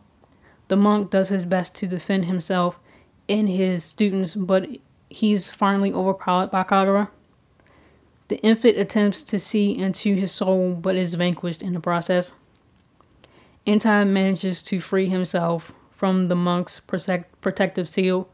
The 0.70 0.78
monk 0.78 1.10
does 1.10 1.30
his 1.30 1.46
best 1.46 1.76
to 1.76 1.88
defend 1.88 2.26
himself 2.26 2.80
and 3.28 3.50
his 3.50 3.84
students, 3.84 4.36
but 4.36 4.68
he's 5.10 5.50
finally 5.50 5.92
overpowered 5.92 6.52
by 6.52 6.64
Kagura. 6.64 7.10
The 8.30 8.38
infant 8.38 8.78
attempts 8.78 9.24
to 9.24 9.40
see 9.40 9.78
into 9.78 10.14
his 10.16 10.32
soul 10.32 10.76
but 10.76 10.96
is 10.96 11.16
vanquished 11.16 11.62
in 11.62 11.74
the 11.74 11.80
process. 11.80 12.34
Entai 13.68 14.08
manages 14.08 14.64
to 14.64 14.80
free 14.80 15.10
himself 15.10 15.72
from 15.92 16.28
the 16.28 16.36
monk's 16.36 16.80
protect- 16.80 17.40
protective 17.42 17.88
seal. 17.88 18.30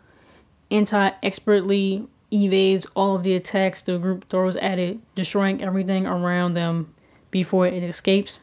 Entai 0.72 1.16
expertly 1.24 2.08
evades 2.32 2.86
all 2.96 3.16
of 3.16 3.24
the 3.24 3.36
attacks 3.36 3.82
the 3.82 3.98
group 3.98 4.30
throws 4.30 4.56
at 4.58 4.80
it, 4.80 4.98
destroying 5.16 5.64
everything 5.64 6.06
around 6.06 6.54
them 6.54 6.94
before 7.32 7.68
it 7.68 7.84
escapes. 7.84 8.40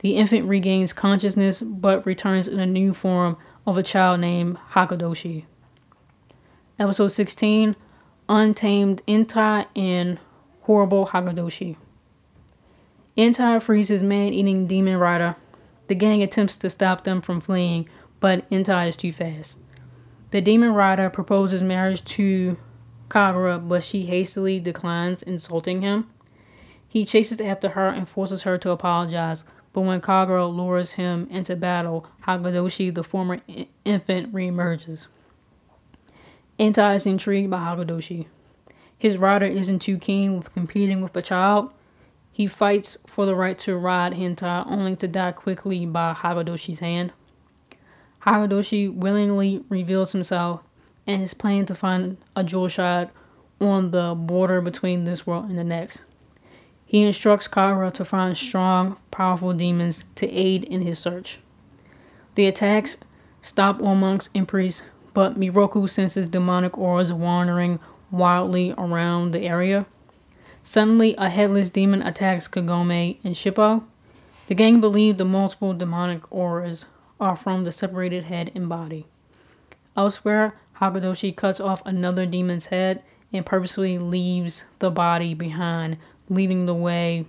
The 0.00 0.16
infant 0.16 0.46
regains 0.48 0.92
consciousness 0.92 1.62
but 1.62 2.04
returns 2.04 2.48
in 2.48 2.58
a 2.58 2.66
new 2.66 2.92
form 2.92 3.36
of 3.66 3.78
a 3.78 3.82
child 3.82 4.20
named 4.20 4.58
Hakadoshi. 4.72 5.44
Episode 6.78 7.08
16 7.08 7.76
Untamed 8.28 9.02
Entai 9.06 9.66
and 9.76 10.18
horrible 10.62 11.06
Hakadoshi. 11.08 11.76
Entai 13.16 13.62
frees 13.62 13.88
his 13.88 14.02
man 14.02 14.34
eating 14.34 14.66
demon 14.66 14.98
rider. 14.98 15.36
The 15.86 15.94
gang 15.94 16.22
attempts 16.22 16.56
to 16.58 16.70
stop 16.70 17.04
them 17.04 17.20
from 17.20 17.40
fleeing, 17.40 17.88
but 18.20 18.48
Entai 18.50 18.88
is 18.88 18.96
too 18.96 19.12
fast. 19.12 19.56
The 20.30 20.40
demon 20.40 20.72
rider 20.72 21.10
proposes 21.10 21.62
marriage 21.62 22.04
to 22.04 22.56
Kagura, 23.08 23.68
but 23.68 23.84
she 23.84 24.06
hastily 24.06 24.58
declines, 24.58 25.22
insulting 25.22 25.82
him. 25.82 26.10
He 26.88 27.04
chases 27.04 27.40
after 27.40 27.70
her 27.70 27.88
and 27.88 28.08
forces 28.08 28.44
her 28.44 28.56
to 28.58 28.70
apologize, 28.70 29.44
but 29.72 29.82
when 29.82 30.00
Kagura 30.00 30.48
lures 30.48 30.92
him 30.92 31.28
into 31.30 31.56
battle, 31.56 32.06
Hagadoshi, 32.26 32.94
the 32.94 33.02
former 33.02 33.40
infant, 33.84 34.32
reemerges. 34.32 35.08
Entai 36.58 36.96
is 36.96 37.06
intrigued 37.06 37.50
by 37.50 37.58
Hagadoshi. 37.58 38.26
His 38.96 39.18
rider 39.18 39.46
isn't 39.46 39.80
too 39.80 39.98
keen 39.98 40.36
with 40.36 40.54
competing 40.54 41.02
with 41.02 41.16
a 41.16 41.22
child. 41.22 41.70
He 42.34 42.48
fights 42.48 42.96
for 43.06 43.26
the 43.26 43.36
right 43.36 43.56
to 43.58 43.76
ride 43.76 44.12
Entai 44.12 44.68
only 44.68 44.96
to 44.96 45.06
die 45.06 45.30
quickly 45.30 45.86
by 45.86 46.12
Hakadoshi's 46.14 46.80
hand. 46.80 47.12
Hakadoshi 48.22 48.92
willingly 48.92 49.62
reveals 49.68 50.10
himself 50.10 50.60
and 51.06 51.20
his 51.20 51.32
plan 51.32 51.64
to 51.66 51.76
find 51.76 52.16
a 52.34 52.42
jewel 52.42 52.66
shard 52.66 53.10
on 53.60 53.92
the 53.92 54.16
border 54.16 54.60
between 54.60 55.04
this 55.04 55.24
world 55.24 55.48
and 55.48 55.56
the 55.56 55.62
next. 55.62 56.02
He 56.84 57.02
instructs 57.02 57.46
Kagura 57.46 57.92
to 57.92 58.04
find 58.04 58.36
strong, 58.36 58.96
powerful 59.12 59.52
demons 59.52 60.04
to 60.16 60.28
aid 60.28 60.64
in 60.64 60.82
his 60.82 60.98
search. 60.98 61.38
The 62.34 62.46
attacks 62.46 62.96
stop 63.42 63.80
all 63.80 63.94
monks 63.94 64.28
and 64.34 64.48
priests, 64.48 64.82
but 65.12 65.38
Miroku 65.38 65.88
senses 65.88 66.28
demonic 66.28 66.76
auras 66.76 67.12
wandering 67.12 67.78
wildly 68.10 68.74
around 68.76 69.30
the 69.30 69.42
area. 69.42 69.86
Suddenly, 70.66 71.14
a 71.16 71.28
headless 71.28 71.68
demon 71.68 72.00
attacks 72.00 72.48
Kagome 72.48 73.18
and 73.22 73.34
Shippo. 73.34 73.84
The 74.46 74.54
gang 74.54 74.80
believe 74.80 75.18
the 75.18 75.24
multiple 75.26 75.74
demonic 75.74 76.22
auras 76.32 76.86
are 77.20 77.36
from 77.36 77.64
the 77.64 77.70
separated 77.70 78.24
head 78.24 78.50
and 78.54 78.66
body. 78.66 79.06
Elsewhere, 79.94 80.56
Hakadoshi 80.80 81.36
cuts 81.36 81.60
off 81.60 81.82
another 81.84 82.24
demon's 82.24 82.66
head 82.66 83.02
and 83.30 83.44
purposely 83.44 83.98
leaves 83.98 84.64
the 84.78 84.90
body 84.90 85.34
behind, 85.34 85.98
leading 86.30 86.64
the 86.64 86.74
way 86.74 87.26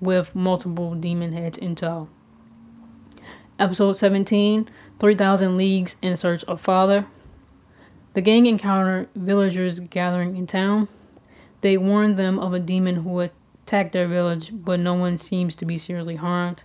with 0.00 0.34
multiple 0.34 0.94
demon 0.94 1.34
heads 1.34 1.58
in 1.58 1.74
tow. 1.74 2.08
Episode 3.58 3.92
17 3.92 4.70
3000 4.98 5.56
Leagues 5.58 5.96
in 6.00 6.16
Search 6.16 6.44
of 6.44 6.62
Father. 6.62 7.04
The 8.14 8.22
gang 8.22 8.46
encounter 8.46 9.06
villagers 9.14 9.80
gathering 9.80 10.34
in 10.38 10.46
town. 10.46 10.88
They 11.60 11.76
warn 11.76 12.16
them 12.16 12.38
of 12.38 12.54
a 12.54 12.60
demon 12.60 12.96
who 12.96 13.20
attacked 13.20 13.92
their 13.92 14.08
village, 14.08 14.50
but 14.52 14.80
no 14.80 14.94
one 14.94 15.18
seems 15.18 15.54
to 15.56 15.64
be 15.64 15.78
seriously 15.78 16.16
harmed. 16.16 16.62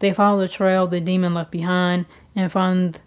They 0.00 0.12
follow 0.12 0.40
the 0.40 0.48
trail 0.48 0.86
the 0.86 1.00
demon 1.00 1.34
left 1.34 1.50
behind 1.50 2.06
and 2.36 2.52
find 2.52 3.00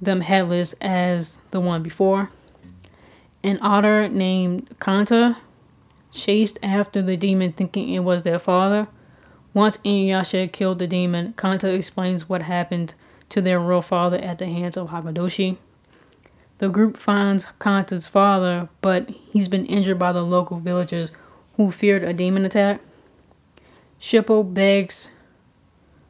them 0.00 0.22
headless 0.22 0.74
as 0.80 1.38
the 1.50 1.60
one 1.60 1.82
before. 1.82 2.30
An 3.42 3.58
otter 3.62 4.08
named 4.08 4.76
Kanta 4.80 5.36
chased 6.10 6.58
after 6.62 7.02
the 7.02 7.16
demon 7.16 7.52
thinking 7.52 7.90
it 7.90 8.00
was 8.00 8.22
their 8.22 8.38
father. 8.38 8.88
Once 9.54 9.78
Inuyasha 9.78 10.52
killed 10.52 10.78
the 10.78 10.86
demon, 10.86 11.34
Kanta 11.36 11.72
explains 11.72 12.28
what 12.28 12.42
happened 12.42 12.94
to 13.28 13.40
their 13.40 13.60
real 13.60 13.82
father 13.82 14.18
at 14.18 14.38
the 14.38 14.46
hands 14.46 14.76
of 14.76 14.88
Hakadoshi. 14.88 15.58
The 16.58 16.68
group 16.70 16.96
finds 16.96 17.46
Kanta's 17.60 18.06
father, 18.06 18.70
but 18.80 19.10
he's 19.10 19.48
been 19.48 19.66
injured 19.66 19.98
by 19.98 20.12
the 20.12 20.22
local 20.22 20.58
villagers 20.58 21.12
who 21.56 21.70
feared 21.70 22.02
a 22.02 22.14
demon 22.14 22.46
attack. 22.46 22.80
Shippo 24.00 24.42
begs 24.42 25.10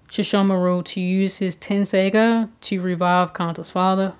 Sesshomaru 0.09 0.85
to 0.85 1.01
use 1.01 1.39
his 1.39 1.57
Tenseiga 1.57 2.49
to 2.61 2.81
revive 2.81 3.33
Kanta's 3.33 3.73
father. 3.73 4.15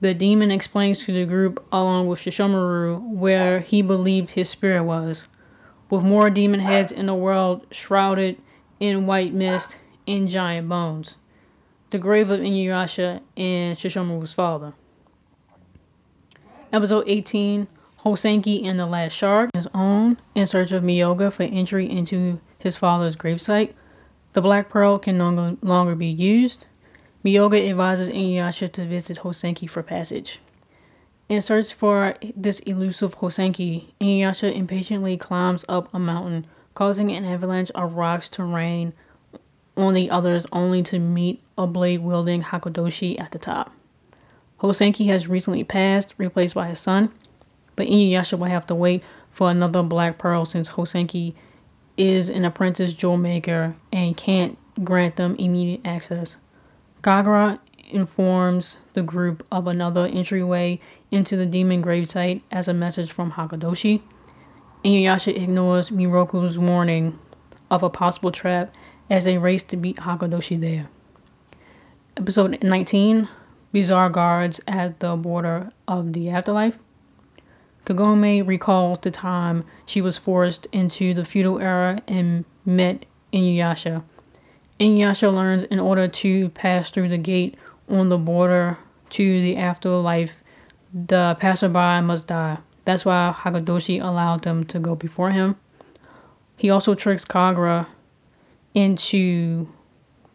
The 0.00 0.14
demon 0.14 0.50
explains 0.50 1.04
to 1.04 1.12
the 1.12 1.26
group, 1.26 1.62
along 1.70 2.06
with 2.06 2.20
Sesshomaru, 2.20 3.00
where 3.02 3.60
he 3.60 3.82
believed 3.82 4.30
his 4.30 4.48
spirit 4.48 4.84
was. 4.84 5.26
With 5.90 6.02
more 6.02 6.30
demon 6.30 6.60
heads 6.60 6.90
in 6.90 7.06
the 7.06 7.14
world 7.14 7.66
shrouded 7.70 8.38
in 8.80 9.06
white 9.06 9.34
mist 9.34 9.78
and 10.08 10.26
giant 10.26 10.70
bones. 10.70 11.18
The 11.90 11.98
grave 11.98 12.30
of 12.30 12.40
Inuyasha 12.40 13.20
and 13.36 13.76
Sesshomaru's 13.76 14.32
father. 14.32 14.72
Episode 16.72 17.04
18 17.06 17.68
Hoseki 17.98 18.64
and 18.64 18.78
the 18.78 18.86
Last 18.86 19.12
Shard 19.12 19.50
is 19.54 19.68
on 19.74 20.18
in 20.34 20.46
search 20.46 20.72
of 20.72 20.82
Miyoga 20.82 21.30
for 21.30 21.42
entry 21.42 21.88
into 21.88 22.40
his 22.58 22.78
father's 22.78 23.14
gravesite. 23.14 23.74
The 24.32 24.40
Black 24.40 24.70
Pearl 24.70 24.98
can 24.98 25.18
no 25.18 25.58
longer 25.60 25.94
be 25.94 26.06
used. 26.06 26.64
Miyoga 27.22 27.68
advises 27.68 28.08
Inuyasha 28.08 28.72
to 28.72 28.86
visit 28.86 29.18
Hoseki 29.18 29.68
for 29.68 29.82
passage. 29.82 30.40
In 31.28 31.42
search 31.42 31.74
for 31.74 32.14
this 32.34 32.60
elusive 32.60 33.18
Hoseki, 33.18 33.92
Inuyasha 34.00 34.56
impatiently 34.56 35.18
climbs 35.18 35.66
up 35.68 35.92
a 35.92 35.98
mountain, 35.98 36.46
causing 36.72 37.12
an 37.12 37.26
avalanche 37.26 37.70
of 37.74 37.96
rocks 37.96 38.30
to 38.30 38.44
rain 38.44 38.94
on 39.76 39.92
the 39.92 40.10
others 40.10 40.46
only 40.52 40.82
to 40.84 40.98
meet 40.98 41.42
a 41.58 41.66
blade 41.66 42.00
wielding 42.00 42.42
Hakadoshi 42.42 43.20
at 43.20 43.32
the 43.32 43.38
top. 43.38 43.72
Hoseki 44.62 45.06
has 45.08 45.26
recently 45.26 45.64
passed, 45.64 46.14
replaced 46.18 46.54
by 46.54 46.68
his 46.68 46.78
son, 46.78 47.12
but 47.74 47.88
Inuyasha 47.88 48.38
will 48.38 48.46
have 48.46 48.66
to 48.68 48.74
wait 48.74 49.02
for 49.30 49.50
another 49.50 49.82
Black 49.82 50.18
Pearl 50.18 50.44
since 50.44 50.70
Hoseki 50.70 51.34
is 51.96 52.28
an 52.28 52.44
apprentice 52.44 52.94
jewel 52.94 53.16
maker 53.16 53.74
and 53.92 54.16
can't 54.16 54.56
grant 54.84 55.16
them 55.16 55.34
immediate 55.36 55.80
access. 55.84 56.36
Kagura 57.02 57.58
informs 57.90 58.78
the 58.94 59.02
group 59.02 59.44
of 59.50 59.66
another 59.66 60.06
entryway 60.06 60.78
into 61.10 61.36
the 61.36 61.44
demon 61.44 61.82
gravesite 61.82 62.42
as 62.50 62.68
a 62.68 62.74
message 62.74 63.10
from 63.10 63.32
Hakadoshi. 63.32 64.00
Inuyasha 64.84 65.36
ignores 65.36 65.90
Miroku's 65.90 66.58
warning 66.58 67.18
of 67.70 67.82
a 67.82 67.90
possible 67.90 68.30
trap 68.30 68.72
as 69.10 69.24
they 69.24 69.38
race 69.38 69.62
to 69.64 69.76
beat 69.76 69.96
Hakudoshi 69.96 70.60
there. 70.60 70.88
Episode 72.16 72.62
19 72.62 73.28
Bizarre 73.72 74.10
Guards 74.10 74.60
at 74.68 75.00
the 75.00 75.16
Border 75.16 75.72
of 75.88 76.12
the 76.12 76.28
Afterlife. 76.28 76.78
Kagome 77.86 78.46
recalls 78.46 79.00
the 79.00 79.10
time 79.10 79.64
she 79.86 80.00
was 80.00 80.18
forced 80.18 80.66
into 80.66 81.14
the 81.14 81.24
feudal 81.24 81.58
era 81.58 82.00
and 82.06 82.44
met 82.64 83.06
Inuyasha. 83.32 84.02
Inuyasha 84.78 85.32
learns 85.32 85.64
in 85.64 85.80
order 85.80 86.06
to 86.06 86.50
pass 86.50 86.90
through 86.90 87.08
the 87.08 87.18
gate 87.18 87.56
on 87.88 88.08
the 88.08 88.18
border 88.18 88.78
to 89.10 89.42
the 89.42 89.56
afterlife, 89.56 90.34
the 90.92 91.36
passerby 91.38 92.00
must 92.02 92.28
die. 92.28 92.58
That's 92.84 93.04
why 93.04 93.34
Hakudoshi 93.36 94.02
allowed 94.02 94.42
them 94.42 94.64
to 94.64 94.78
go 94.78 94.94
before 94.94 95.30
him. 95.30 95.56
He 96.56 96.70
also 96.70 96.94
tricks 96.94 97.24
Kagura 97.24 97.86
into 98.74 99.68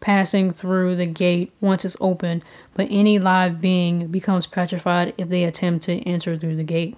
passing 0.00 0.52
through 0.52 0.96
the 0.96 1.06
gate 1.06 1.52
once 1.60 1.84
it's 1.84 1.96
open, 2.00 2.42
but 2.74 2.88
any 2.90 3.18
live 3.18 3.60
being 3.60 4.06
becomes 4.08 4.46
petrified 4.46 5.14
if 5.18 5.28
they 5.28 5.44
attempt 5.44 5.84
to 5.84 5.98
enter 6.02 6.36
through 6.36 6.56
the 6.56 6.64
gate. 6.64 6.96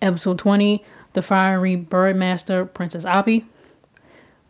Episode 0.00 0.38
20 0.38 0.84
The 1.12 1.22
Fiery 1.22 1.76
Birdmaster 1.76 2.72
Princess 2.72 3.04
Abi. 3.04 3.46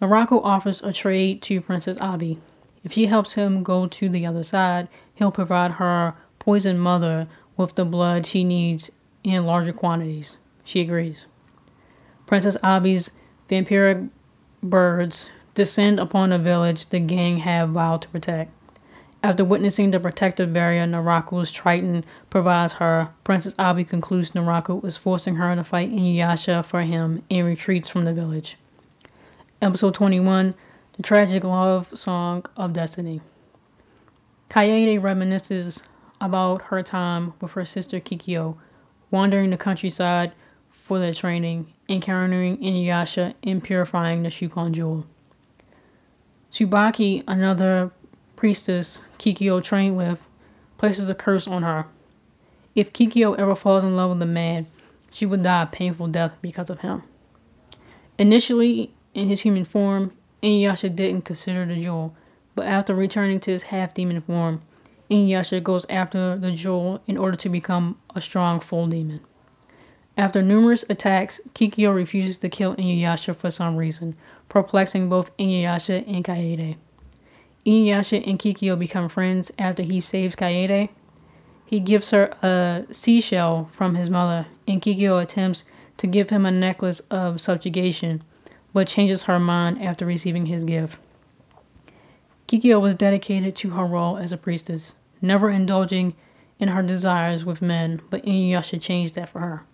Morocco 0.01 0.41
offers 0.41 0.83
a 0.83 0.93
trade 0.93 1.43
to 1.43 1.61
Princess 1.61 2.01
Abi. 2.01 2.39
If 2.83 2.93
she 2.93 3.07
helps 3.07 3.35
him 3.35 3.63
go 3.63 3.87
to 3.87 4.09
the 4.09 4.27
other 4.27 4.43
side, 4.43 4.89
he'll 5.15 5.31
provide 5.31 5.73
her 5.73 6.15
poisoned 6.39 6.81
mother 6.81 7.29
with 7.57 7.75
the 7.75 7.85
blood 7.85 8.27
she 8.27 8.43
needs 8.43 8.91
in 9.23 9.47
larger 9.47 9.73
quantities. 9.73 10.37
She 10.65 10.81
agrees. 10.81 11.27
Princess 12.27 12.57
Abi's 12.65 13.11
vampiric 13.49 14.09
birds 14.63 15.31
descend 15.55 16.01
upon 16.01 16.33
a 16.33 16.39
village 16.39 16.87
the 16.87 16.99
gang 16.99 17.39
have 17.39 17.71
vowed 17.71 18.03
to 18.03 18.09
protect. 18.09 18.51
After 19.25 19.45
witnessing 19.45 19.93
the 19.93 20.01
protective 20.01 20.53
barrier 20.53 20.85
Naraku's 20.85 21.53
Triton 21.53 22.05
provides 22.29 22.75
her, 22.75 23.11
Princess 23.23 23.55
Abi 23.57 23.85
concludes 23.85 24.33
Naraku 24.33 24.85
is 24.85 24.97
forcing 24.97 25.37
her 25.37 25.55
to 25.55 25.63
fight 25.63 25.93
Inuyasha 25.93 26.65
for 26.65 26.83
him 26.83 27.23
and 27.31 27.47
retreats 27.47 27.89
from 27.89 28.05
the 28.05 28.13
village. 28.13 28.57
Episode 29.61 29.95
21 29.95 30.55
The 30.97 31.03
Tragic 31.05 31.45
Love 31.45 31.97
Song 31.97 32.45
of 32.57 32.73
Destiny. 32.73 33.21
Kaede 34.51 35.01
reminisces 35.01 35.83
about 36.21 36.63
her 36.63 36.83
time 36.83 37.35
with 37.41 37.53
her 37.53 37.65
sister 37.65 38.01
Kikyo, 38.01 38.57
wandering 39.13 39.51
the 39.51 39.57
countryside 39.57 40.33
for 40.69 40.99
their 40.99 41.15
training, 41.15 41.73
encountering 41.89 42.59
Inuyasha, 42.59 43.35
and 43.45 43.63
purifying 43.63 44.25
the 44.25 44.31
Shikon 44.31 44.73
Jewel. 44.73 45.07
Tsubaki, 46.53 47.25
another 47.27 47.91
priestess 48.37 49.01
Kikyo 49.19 49.63
trained 49.63 49.97
with, 49.97 50.21
places 50.77 51.09
a 51.09 51.15
curse 51.15 51.49
on 51.49 51.63
her. 51.63 51.87
If 52.75 52.93
Kikyo 52.93 53.39
ever 53.39 53.57
falls 53.57 53.85
in 53.85 53.97
love 53.97 54.11
with 54.11 54.23
a 54.23 54.27
man, 54.27 54.67
she 55.11 55.25
would 55.25 55.43
die 55.43 55.63
a 55.63 55.67
painful 55.67 56.09
death 56.09 56.33
because 56.43 56.69
of 56.69 56.81
him. 56.81 57.05
Initially, 58.19 58.93
in 59.15 59.29
his 59.29 59.41
human 59.41 59.65
form, 59.65 60.13
Inuyasha 60.43 60.95
didn't 60.95 61.25
consider 61.25 61.65
the 61.65 61.81
jewel, 61.81 62.15
but 62.55 62.67
after 62.67 62.95
returning 62.95 63.41
to 63.41 63.51
his 63.51 63.65
half 63.65 63.95
demon 63.95 64.21
form, 64.21 64.61
Inuyasha 65.11 65.63
goes 65.63 65.87
after 65.89 66.37
the 66.37 66.53
jewel 66.53 67.03
in 67.07 67.17
order 67.17 67.37
to 67.37 67.49
become 67.49 67.99
a 68.15 68.21
strong 68.21 68.61
full 68.61 68.87
demon. 68.87 69.21
After 70.17 70.43
numerous 70.43 70.85
attacks, 70.91 71.41
Kikyo 71.55 71.95
refuses 71.95 72.37
to 72.39 72.51
kill 72.51 72.77
Inuyasha 72.77 73.35
for 73.35 73.51
some 73.51 73.77
reason, 73.77 74.17
perplexing 74.53 75.09
both 75.09 75.35
Inuyasha 75.39 76.07
and 76.07 76.23
Kaede. 76.23 76.77
Inuyasha 77.65 78.23
and 78.29 78.39
Kikyo 78.39 78.79
become 78.79 79.09
friends 79.09 79.51
after 79.59 79.83
he 79.83 79.99
saves 79.99 80.37
Kaede. 80.37 80.91
He 81.65 81.81
gives 81.81 82.11
her 82.11 82.27
a 82.43 82.85
seashell 82.91 83.71
from 83.73 83.95
his 83.95 84.11
mother, 84.11 84.47
and 84.69 84.83
Kikyo 84.83 85.23
attempts 85.23 85.65
to 85.97 86.07
give 86.07 86.29
him 86.29 86.45
a 86.45 86.51
necklace 86.51 87.01
of 87.11 87.41
subjugation, 87.41 88.23
but 88.75 88.89
changes 88.89 89.23
her 89.23 89.41
mind 89.41 89.83
after 89.83 90.05
receiving 90.05 90.45
his 90.45 90.65
gift. 90.65 90.99
Kikyo 92.47 92.79
was 92.79 92.95
dedicated 92.95 93.57
to 93.57 93.71
her 93.71 93.87
role 93.87 94.19
as 94.19 94.33
a 94.33 94.37
priestess, 94.37 94.95
never 95.23 95.49
indulging 95.49 96.15
in 96.59 96.69
her 96.69 96.83
desires 96.83 97.47
with 97.47 97.63
men, 97.63 98.03
but 98.11 98.23
Inuyasha 98.27 98.79
changed 98.83 99.15
that 99.15 99.31
for 99.31 99.39
her. 99.39 99.65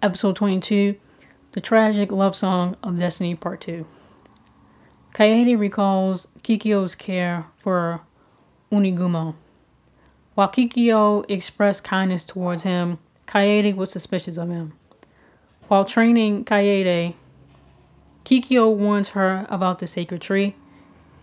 Episode 0.00 0.36
22 0.36 0.94
The 1.54 1.60
Tragic 1.60 2.10
Love 2.10 2.34
Song 2.34 2.76
of 2.82 2.98
Destiny 2.98 3.36
Part 3.36 3.60
2. 3.60 3.86
Kaede 5.14 5.56
recalls 5.56 6.26
Kikyo's 6.42 6.96
care 6.96 7.46
for 7.58 8.00
Unigumo. 8.72 9.36
While 10.34 10.48
Kikyo 10.48 11.24
expressed 11.28 11.84
kindness 11.84 12.24
towards 12.24 12.64
him, 12.64 12.98
Kaede 13.28 13.76
was 13.76 13.92
suspicious 13.92 14.36
of 14.36 14.48
him. 14.48 14.72
While 15.68 15.84
training 15.84 16.44
Kaede, 16.44 17.14
Kikyo 18.24 18.74
warns 18.74 19.10
her 19.10 19.46
about 19.48 19.78
the 19.78 19.86
sacred 19.86 20.22
tree. 20.22 20.56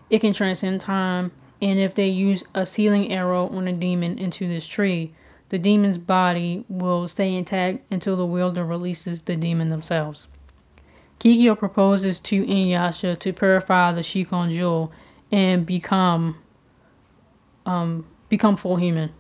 It 0.10 0.20
can 0.20 0.32
transcend 0.32 0.80
time, 0.80 1.34
and 1.62 1.78
if 1.78 1.94
they 1.94 2.08
use 2.08 2.46
a 2.56 2.66
sealing 2.66 3.12
arrow 3.12 3.50
on 3.50 3.68
a 3.68 3.74
demon 3.74 4.18
into 4.18 4.48
this 4.48 4.66
tree, 4.66 5.14
the 5.52 5.60
demon's 5.60 5.98
body 5.98 6.64
will 6.70 7.10
stay 7.10 7.36
intact 7.36 7.84
until 7.92 8.16
the 8.16 8.26
wielder 8.26 8.66
releases 8.66 9.24
the 9.24 9.36
demon 9.36 9.68
themselves. 9.68 10.28
Kikyo 11.20 11.60
proposes 11.60 12.22
to 12.22 12.46
Inuyasha 12.46 13.20
to 13.20 13.34
purify 13.34 13.92
the 13.92 14.02
Shikon 14.02 14.54
Jewel 14.54 14.94
and 15.30 15.66
become 15.66 16.38
um, 17.66 18.08
become 18.30 18.56
full 18.56 18.78
human, 18.78 19.12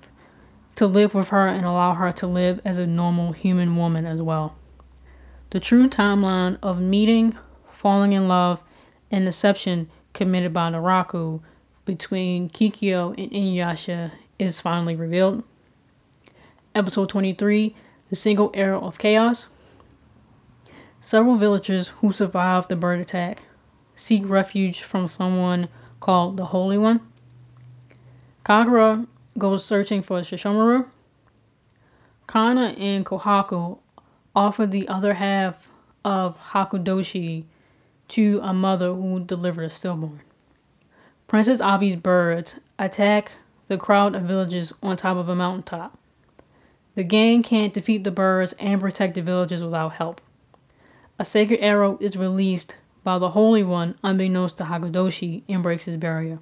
to 0.75 0.87
live 0.87 1.13
with 1.13 1.27
her 1.27 1.47
and 1.47 1.65
allow 1.65 1.95
her 1.95 2.13
to 2.13 2.27
live 2.27 2.61
as 2.63 2.77
a 2.77 2.87
normal 2.87 3.33
human 3.33 3.75
woman 3.75 4.05
as 4.05 4.21
well. 4.21 4.55
The 5.49 5.59
true 5.59 5.89
timeline 5.89 6.57
of 6.63 6.79
meeting, 6.79 7.37
falling 7.69 8.13
in 8.13 8.29
love, 8.29 8.63
and 9.11 9.25
deception 9.25 9.89
committed 10.13 10.53
by 10.53 10.71
Naraku 10.71 11.41
between 11.83 12.49
Kikyo 12.49 13.09
and 13.17 13.31
Inuyasha 13.31 14.11
is 14.39 14.61
finally 14.61 14.95
revealed. 14.95 15.43
Episode 16.73 17.09
23 17.09 17.75
The 18.09 18.15
Single 18.15 18.49
Arrow 18.53 18.79
of 18.79 18.97
Chaos. 18.97 19.47
Several 21.01 21.37
villagers 21.37 21.89
who 21.89 22.13
survived 22.13 22.69
the 22.69 22.77
bird 22.77 23.01
attack 23.01 23.43
seek 23.93 24.23
refuge 24.25 24.81
from 24.81 25.09
someone 25.09 25.67
called 25.99 26.37
the 26.37 26.45
Holy 26.45 26.77
One. 26.77 27.01
Kagura 28.45 29.05
goes 29.37 29.65
searching 29.65 30.01
for 30.01 30.21
Shishomaru. 30.21 30.85
Kana 32.25 32.67
and 32.77 33.05
Kohaku 33.05 33.79
offer 34.33 34.65
the 34.65 34.87
other 34.87 35.15
half 35.15 35.67
of 36.05 36.51
Hakudoshi 36.51 37.43
to 38.07 38.39
a 38.41 38.53
mother 38.53 38.93
who 38.93 39.19
delivered 39.19 39.65
a 39.65 39.69
stillborn. 39.69 40.21
Princess 41.27 41.59
Abi's 41.59 41.97
birds 41.97 42.61
attack 42.79 43.33
the 43.67 43.77
crowd 43.77 44.15
of 44.15 44.23
villagers 44.23 44.71
on 44.81 44.95
top 44.95 45.17
of 45.17 45.27
a 45.27 45.35
mountaintop. 45.35 45.97
The 46.95 47.03
gang 47.03 47.41
can't 47.41 47.73
defeat 47.73 48.03
the 48.03 48.11
birds 48.11 48.53
and 48.59 48.81
protect 48.81 49.15
the 49.15 49.21
villages 49.21 49.63
without 49.63 49.93
help. 49.93 50.19
A 51.17 51.23
sacred 51.23 51.59
arrow 51.61 51.97
is 52.01 52.17
released 52.17 52.75
by 53.03 53.17
the 53.17 53.29
Holy 53.29 53.63
One 53.63 53.95
unbeknownst 54.03 54.57
to 54.57 54.65
Hakudoshi 54.65 55.43
and 55.47 55.63
breaks 55.63 55.85
his 55.85 55.97
barrier. 55.97 56.39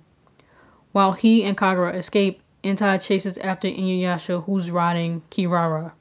While 0.92 1.12
he 1.12 1.44
and 1.44 1.58
Kagura 1.58 1.96
escape, 1.96 2.42
Entai 2.64 3.02
chases 3.02 3.38
after 3.38 3.68
Inuyasha 3.68 4.44
who's 4.44 4.72
riding 4.72 5.22
Kirara. 5.32 5.94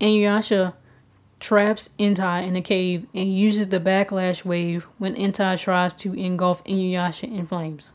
Inuyasha 0.00 0.74
traps 1.40 1.90
Entai 1.98 2.46
in 2.46 2.56
a 2.56 2.62
cave 2.62 3.06
and 3.14 3.36
uses 3.36 3.68
the 3.68 3.80
backlash 3.80 4.44
wave 4.44 4.86
when 4.98 5.14
Entai 5.16 5.58
tries 5.58 5.94
to 5.94 6.12
engulf 6.14 6.62
Inuyasha 6.64 7.24
in 7.24 7.46
flames. 7.46 7.92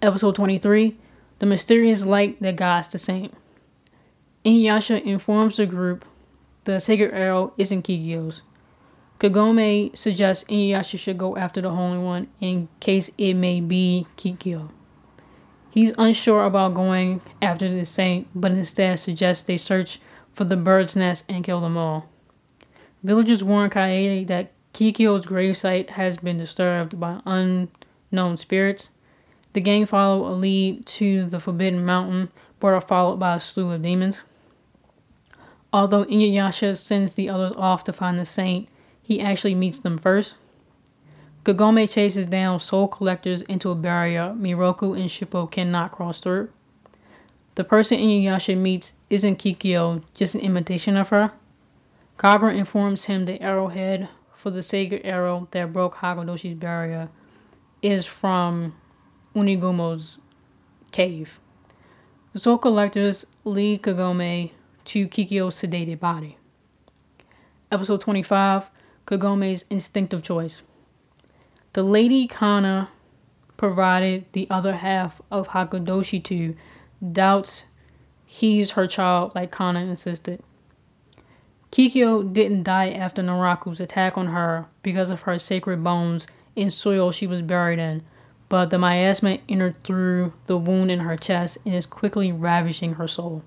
Episode 0.00 0.34
23 0.34 0.96
The 1.40 1.46
Mysterious 1.46 2.06
Light 2.06 2.40
That 2.40 2.56
Guides 2.56 2.88
the 2.88 2.98
Saint. 2.98 3.34
Inuyasha 4.46 5.02
informs 5.02 5.56
the 5.56 5.66
group 5.66 6.04
the 6.62 6.78
sacred 6.78 7.12
arrow 7.12 7.52
isn't 7.58 7.82
Kikyo's. 7.82 8.42
Kagome 9.18 9.96
suggests 9.96 10.44
Inuyasha 10.44 10.96
should 11.00 11.18
go 11.18 11.36
after 11.36 11.60
the 11.60 11.70
Holy 11.70 11.98
One 11.98 12.28
in 12.40 12.68
case 12.78 13.10
it 13.18 13.34
may 13.34 13.60
be 13.60 14.06
Kikyo. 14.16 14.70
He's 15.68 15.92
unsure 15.98 16.44
about 16.44 16.74
going 16.74 17.22
after 17.42 17.68
the 17.68 17.84
saint, 17.84 18.28
but 18.36 18.52
instead 18.52 19.00
suggests 19.00 19.42
they 19.42 19.56
search 19.56 19.98
for 20.32 20.44
the 20.44 20.56
bird's 20.56 20.94
nest 20.94 21.24
and 21.28 21.42
kill 21.42 21.60
them 21.60 21.76
all. 21.76 22.08
Villagers 23.02 23.42
warn 23.42 23.68
Kaede 23.68 24.28
that 24.28 24.52
Kikyo's 24.72 25.26
gravesite 25.26 25.90
has 25.90 26.18
been 26.18 26.38
disturbed 26.38 27.00
by 27.00 27.20
unknown 27.26 28.36
spirits. 28.36 28.90
The 29.54 29.60
gang 29.60 29.86
follow 29.86 30.28
a 30.28 30.34
lead 30.36 30.86
to 30.86 31.26
the 31.26 31.40
Forbidden 31.40 31.84
Mountain, 31.84 32.30
but 32.60 32.68
are 32.68 32.80
followed 32.80 33.16
by 33.16 33.34
a 33.34 33.40
slew 33.40 33.72
of 33.72 33.82
demons. 33.82 34.22
Although 35.72 36.04
Inuyasha 36.04 36.76
sends 36.76 37.14
the 37.14 37.28
others 37.28 37.52
off 37.56 37.84
to 37.84 37.92
find 37.92 38.18
the 38.18 38.24
saint, 38.24 38.68
he 39.02 39.20
actually 39.20 39.54
meets 39.54 39.78
them 39.78 39.98
first. 39.98 40.36
Kagome 41.44 41.88
chases 41.88 42.26
down 42.26 42.58
soul 42.58 42.88
collectors 42.88 43.42
into 43.42 43.70
a 43.70 43.74
barrier 43.74 44.34
Miroku 44.36 44.98
and 44.98 45.08
Shippo 45.08 45.50
cannot 45.50 45.92
cross 45.92 46.20
through. 46.20 46.50
The 47.54 47.64
person 47.64 47.98
Inuyasha 47.98 48.56
meets 48.56 48.94
isn't 49.10 49.38
Kikyo, 49.38 50.02
just 50.12 50.34
an 50.34 50.40
imitation 50.40 50.96
of 50.96 51.10
her. 51.10 51.32
Kagura 52.18 52.54
informs 52.54 53.04
him 53.04 53.24
the 53.24 53.40
arrowhead 53.40 54.08
for 54.34 54.50
the 54.50 54.62
sacred 54.62 55.02
arrow 55.04 55.48
that 55.52 55.72
broke 55.72 55.96
Hakudoshi's 55.96 56.54
barrier 56.54 57.08
is 57.82 58.06
from 58.06 58.74
Unigumo's 59.34 60.18
cave. 60.90 61.38
The 62.32 62.38
soul 62.38 62.58
collectors 62.58 63.26
lead 63.44 63.82
Kagome 63.82 64.50
to 64.86 65.08
Kikyo's 65.08 65.60
sedated 65.60 66.00
body. 66.00 66.38
Episode 67.70 68.00
25 68.00 68.70
Kagome's 69.06 69.64
instinctive 69.70 70.22
choice. 70.22 70.62
The 71.74 71.82
Lady 71.82 72.26
Kana 72.26 72.90
provided 73.56 74.26
the 74.32 74.46
other 74.50 74.76
half 74.76 75.20
of 75.30 75.48
Hakadoshi 75.48 76.22
to 76.24 76.56
doubts 77.12 77.64
he's 78.24 78.72
her 78.72 78.86
child 78.86 79.32
like 79.34 79.50
Kana 79.50 79.80
insisted. 79.80 80.42
Kikyo 81.72 82.32
didn't 82.32 82.62
die 82.62 82.90
after 82.90 83.22
Naraku's 83.22 83.80
attack 83.80 84.16
on 84.16 84.28
her 84.28 84.66
because 84.82 85.10
of 85.10 85.22
her 85.22 85.38
sacred 85.38 85.82
bones 85.82 86.26
in 86.54 86.70
soil 86.70 87.10
she 87.10 87.26
was 87.26 87.42
buried 87.42 87.78
in, 87.78 88.02
but 88.48 88.70
the 88.70 88.78
miasma 88.78 89.38
entered 89.48 89.82
through 89.82 90.32
the 90.46 90.56
wound 90.56 90.90
in 90.90 91.00
her 91.00 91.16
chest 91.16 91.58
and 91.64 91.74
is 91.74 91.86
quickly 91.86 92.32
ravishing 92.32 92.94
her 92.94 93.08
soul. 93.08 93.42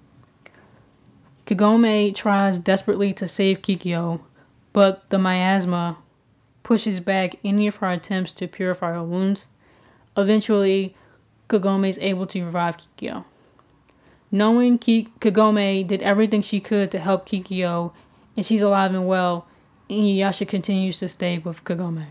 Kagome 1.49 2.13
tries 2.13 2.59
desperately 2.59 3.11
to 3.11 3.27
save 3.27 3.63
Kikyo, 3.63 4.21
but 4.71 5.09
the 5.09 5.17
miasma 5.17 5.97
pushes 6.61 6.99
back 6.99 7.37
any 7.43 7.65
of 7.65 7.77
her 7.77 7.89
attempts 7.89 8.33
to 8.33 8.47
purify 8.47 8.93
her 8.93 9.03
wounds. 9.03 9.47
Eventually, 10.15 10.95
Kagome 11.49 11.89
is 11.89 11.97
able 12.03 12.27
to 12.27 12.45
revive 12.45 12.77
Kikyo. 12.77 13.25
Knowing 14.29 14.77
Ki- 14.77 15.09
Kagome 15.19 15.87
did 15.87 16.03
everything 16.03 16.43
she 16.43 16.59
could 16.59 16.91
to 16.91 16.99
help 16.99 17.27
Kikyo 17.27 17.93
and 18.37 18.45
she's 18.45 18.61
alive 18.61 18.93
and 18.93 19.07
well, 19.07 19.47
Inuyasha 19.89 20.47
continues 20.47 20.99
to 20.99 21.07
stay 21.07 21.39
with 21.39 21.63
Kagome. 21.63 22.05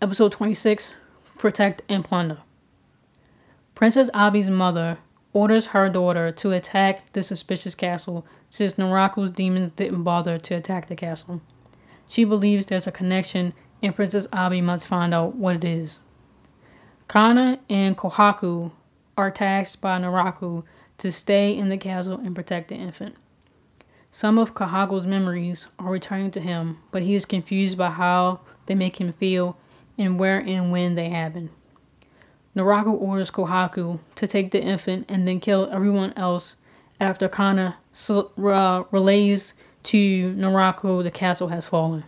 Episode 0.00 0.30
26 0.30 0.94
Protect 1.36 1.82
and 1.88 2.04
Plunder. 2.04 2.38
Princess 3.74 4.08
Abi's 4.14 4.48
mother 4.48 4.98
orders 5.32 5.66
her 5.66 5.88
daughter 5.88 6.30
to 6.30 6.52
attack 6.52 7.12
the 7.12 7.22
suspicious 7.22 7.74
castle 7.74 8.26
since 8.50 8.74
Naraku's 8.74 9.30
demons 9.30 9.72
didn't 9.72 10.02
bother 10.02 10.38
to 10.38 10.54
attack 10.54 10.88
the 10.88 10.96
castle. 10.96 11.40
She 12.08 12.24
believes 12.24 12.66
there's 12.66 12.86
a 12.86 12.92
connection 12.92 13.54
and 13.82 13.96
Princess 13.96 14.26
Abi 14.32 14.60
must 14.60 14.86
find 14.86 15.12
out 15.12 15.34
what 15.34 15.56
it 15.56 15.64
is. 15.64 15.98
Kana 17.08 17.58
and 17.68 17.96
Kohaku 17.96 18.70
are 19.16 19.30
tasked 19.30 19.80
by 19.80 19.98
Naraku 19.98 20.64
to 20.98 21.10
stay 21.10 21.56
in 21.56 21.68
the 21.68 21.76
castle 21.76 22.18
and 22.18 22.34
protect 22.34 22.68
the 22.68 22.76
infant. 22.76 23.16
Some 24.10 24.38
of 24.38 24.54
Kohaku's 24.54 25.06
memories 25.06 25.68
are 25.78 25.90
returning 25.90 26.30
to 26.32 26.40
him, 26.40 26.78
but 26.90 27.02
he 27.02 27.14
is 27.14 27.24
confused 27.24 27.78
by 27.78 27.90
how 27.90 28.40
they 28.66 28.74
make 28.74 29.00
him 29.00 29.12
feel 29.14 29.56
and 29.98 30.18
where 30.18 30.38
and 30.38 30.70
when 30.70 30.94
they 30.94 31.08
happen. 31.08 31.50
Naraku 32.56 33.00
orders 33.00 33.30
Kohaku 33.30 33.98
to 34.14 34.26
take 34.26 34.50
the 34.50 34.60
infant 34.60 35.06
and 35.08 35.26
then 35.26 35.40
kill 35.40 35.68
everyone 35.72 36.12
else 36.16 36.56
after 37.00 37.28
Kana 37.28 37.76
uh, 38.08 38.82
relays 38.90 39.54
to 39.84 40.34
Naraku 40.34 41.02
the 41.02 41.10
castle 41.10 41.48
has 41.48 41.66
fallen. 41.66 42.04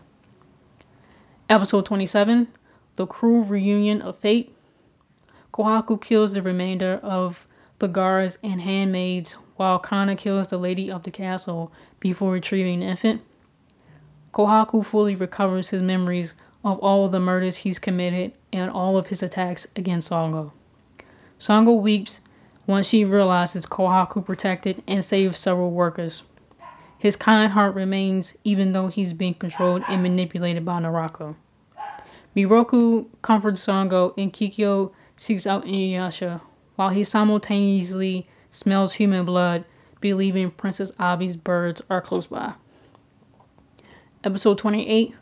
Episode 1.48 1.86
27 1.86 2.48
The 2.96 3.06
Cruel 3.06 3.44
Reunion 3.44 4.02
of 4.02 4.18
Fate. 4.18 4.54
Kohaku 5.52 6.00
kills 6.00 6.34
the 6.34 6.42
remainder 6.42 7.00
of 7.02 7.46
the 7.78 7.88
guards 7.88 8.38
and 8.42 8.60
handmaids 8.60 9.32
while 9.56 9.78
Kana 9.78 10.16
kills 10.16 10.48
the 10.48 10.58
lady 10.58 10.90
of 10.90 11.04
the 11.04 11.10
castle 11.10 11.72
before 12.00 12.32
retrieving 12.32 12.80
the 12.80 12.86
infant. 12.86 13.22
Kohaku 14.32 14.84
fully 14.84 15.14
recovers 15.14 15.70
his 15.70 15.80
memories 15.80 16.34
of 16.64 16.78
all 16.78 17.04
of 17.04 17.12
the 17.12 17.20
murders 17.20 17.58
he's 17.58 17.78
committed 17.78 18.32
and 18.52 18.70
all 18.70 18.96
of 18.96 19.08
his 19.08 19.22
attacks 19.22 19.66
against 19.76 20.10
Sango. 20.10 20.52
Sango 21.38 21.78
weeps 21.80 22.20
once 22.66 22.88
she 22.88 23.04
realizes 23.04 23.66
Kohaku 23.66 24.24
protected 24.24 24.82
and 24.88 25.04
saved 25.04 25.36
several 25.36 25.70
workers. 25.70 26.22
His 26.98 27.16
kind 27.16 27.52
heart 27.52 27.74
remains 27.74 28.34
even 28.44 28.72
though 28.72 28.88
he's 28.88 29.12
being 29.12 29.34
controlled 29.34 29.82
and 29.88 30.02
manipulated 30.02 30.64
by 30.64 30.80
Naraku. 30.80 31.36
Miroku 32.34 33.06
comforts 33.20 33.64
Sango 33.64 34.14
and 34.16 34.32
Kikyo 34.32 34.92
seeks 35.16 35.46
out 35.46 35.66
Inuyasha 35.66 36.40
while 36.76 36.88
he 36.88 37.04
simultaneously 37.04 38.26
smells 38.50 38.94
human 38.94 39.24
blood, 39.24 39.64
believing 40.00 40.50
Princess 40.50 40.92
Abi's 40.98 41.36
birds 41.36 41.82
are 41.90 42.00
close 42.00 42.26
by. 42.26 42.54
Episode 44.24 44.58
28 44.58 45.14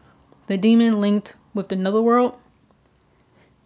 The 0.52 0.58
Demon 0.58 1.00
Linked 1.00 1.34
with 1.54 1.70
the 1.70 1.76
Netherworld. 1.76 2.34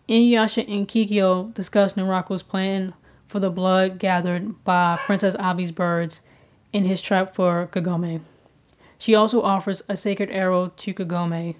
Inuyasha 0.08 0.72
and 0.72 0.86
Kikyo 0.86 1.52
discuss 1.52 1.94
Naraku's 1.94 2.44
plan 2.44 2.94
for 3.26 3.40
the 3.40 3.50
blood 3.50 3.98
gathered 3.98 4.62
by 4.62 4.96
Princess 5.04 5.34
Abi's 5.36 5.72
birds 5.72 6.20
in 6.72 6.84
his 6.84 7.02
trap 7.02 7.34
for 7.34 7.68
Kagome. 7.72 8.20
She 8.98 9.16
also 9.16 9.42
offers 9.42 9.82
a 9.88 9.96
sacred 9.96 10.30
arrow 10.30 10.68
to 10.76 10.94
Kagome, 10.94 11.56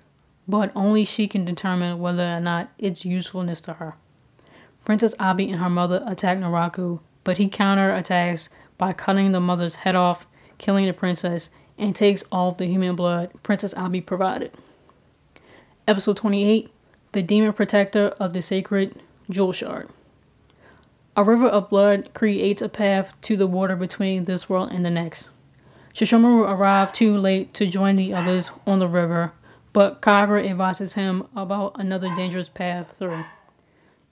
but 0.46 0.70
only 0.76 1.02
she 1.02 1.26
can 1.26 1.44
determine 1.44 1.98
whether 1.98 2.22
or 2.22 2.38
not 2.38 2.70
its 2.78 3.04
usefulness 3.04 3.60
to 3.62 3.72
her. 3.72 3.96
Princess 4.84 5.16
Abi 5.18 5.50
and 5.50 5.60
her 5.60 5.68
mother 5.68 6.04
attack 6.06 6.38
Naraku, 6.38 7.00
but 7.24 7.38
he 7.38 7.48
counterattacks 7.48 8.48
by 8.78 8.92
cutting 8.92 9.32
the 9.32 9.40
mother's 9.40 9.74
head 9.74 9.96
off, 9.96 10.24
killing 10.58 10.86
the 10.86 10.92
princess, 10.92 11.50
and 11.76 11.96
takes 11.96 12.22
all 12.30 12.52
the 12.52 12.66
human 12.66 12.94
blood 12.94 13.32
Princess 13.42 13.74
Abi 13.74 14.00
provided. 14.00 14.52
Episode 15.88 16.16
28 16.16 16.68
The 17.12 17.22
Demon 17.22 17.52
Protector 17.52 18.08
of 18.18 18.32
the 18.32 18.42
Sacred 18.42 19.00
Jewel 19.30 19.52
Shard. 19.52 19.88
A 21.16 21.22
river 21.22 21.46
of 21.46 21.70
blood 21.70 22.12
creates 22.12 22.60
a 22.60 22.68
path 22.68 23.14
to 23.20 23.36
the 23.36 23.46
water 23.46 23.76
between 23.76 24.24
this 24.24 24.48
world 24.48 24.72
and 24.72 24.84
the 24.84 24.90
next. 24.90 25.30
Sesshomaru 25.94 26.50
arrived 26.50 26.96
too 26.96 27.16
late 27.16 27.54
to 27.54 27.68
join 27.68 27.94
the 27.94 28.12
others 28.12 28.50
on 28.66 28.80
the 28.80 28.88
river, 28.88 29.32
but 29.72 30.02
Kagura 30.02 30.44
advises 30.50 30.94
him 30.94 31.28
about 31.36 31.78
another 31.78 32.12
dangerous 32.16 32.48
path 32.48 32.92
through. 32.98 33.24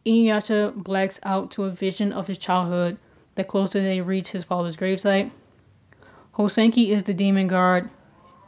Inuyasha 0.07 0.77
blacks 0.77 1.19
out 1.25 1.51
to 1.51 1.65
a 1.65 1.71
vision 1.71 2.13
of 2.13 2.29
his 2.29 2.39
childhood 2.39 2.99
the 3.35 3.43
closer 3.43 3.83
they 3.83 4.01
reach 4.01 4.29
his 4.29 4.45
father's 4.45 4.77
gravesite. 4.77 5.33
Hosenki 6.37 6.91
is 6.91 7.03
the 7.03 7.15
demon 7.15 7.49
guard, 7.49 7.91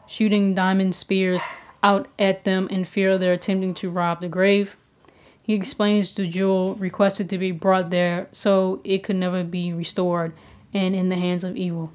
shooting 0.06 0.54
diamond 0.54 0.94
spears 0.94 1.42
out 1.86 2.08
at 2.18 2.42
them 2.42 2.66
in 2.68 2.84
fear 2.84 3.16
they're 3.16 3.32
attempting 3.32 3.72
to 3.74 3.88
rob 3.88 4.20
the 4.20 4.28
grave. 4.28 4.76
He 5.40 5.54
explains 5.54 6.12
the 6.12 6.26
jewel 6.26 6.74
requested 6.74 7.30
to 7.30 7.38
be 7.38 7.52
brought 7.52 7.90
there 7.90 8.26
so 8.32 8.80
it 8.82 9.04
could 9.04 9.14
never 9.14 9.44
be 9.44 9.72
restored 9.72 10.34
and 10.74 10.96
in 10.96 11.08
the 11.10 11.16
hands 11.16 11.44
of 11.44 11.56
evil. 11.56 11.92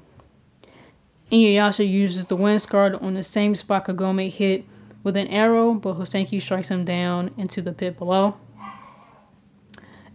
Inuyasha 1.30 1.86
uses 1.86 2.26
the 2.26 2.36
wind 2.36 2.62
scar 2.62 2.96
on 3.02 3.14
the 3.14 3.22
same 3.22 3.54
spot 3.54 3.86
Kagome 3.86 4.30
hit 4.30 4.64
with 5.02 5.16
an 5.16 5.28
arrow, 5.28 5.74
but 5.74 5.98
Hosenki 5.98 6.40
strikes 6.40 6.70
him 6.70 6.86
down 6.86 7.30
into 7.36 7.60
the 7.60 7.72
pit 7.72 7.98
below. 7.98 8.36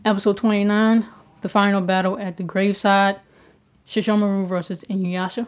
Episode 0.03 0.37
29 0.37 1.05
The 1.41 1.49
final 1.49 1.81
battle 1.81 2.17
at 2.17 2.37
the 2.37 2.43
graveside 2.43 3.19
Sesshomaru 3.87 4.47
versus 4.47 4.83
Inuyasha. 4.89 5.47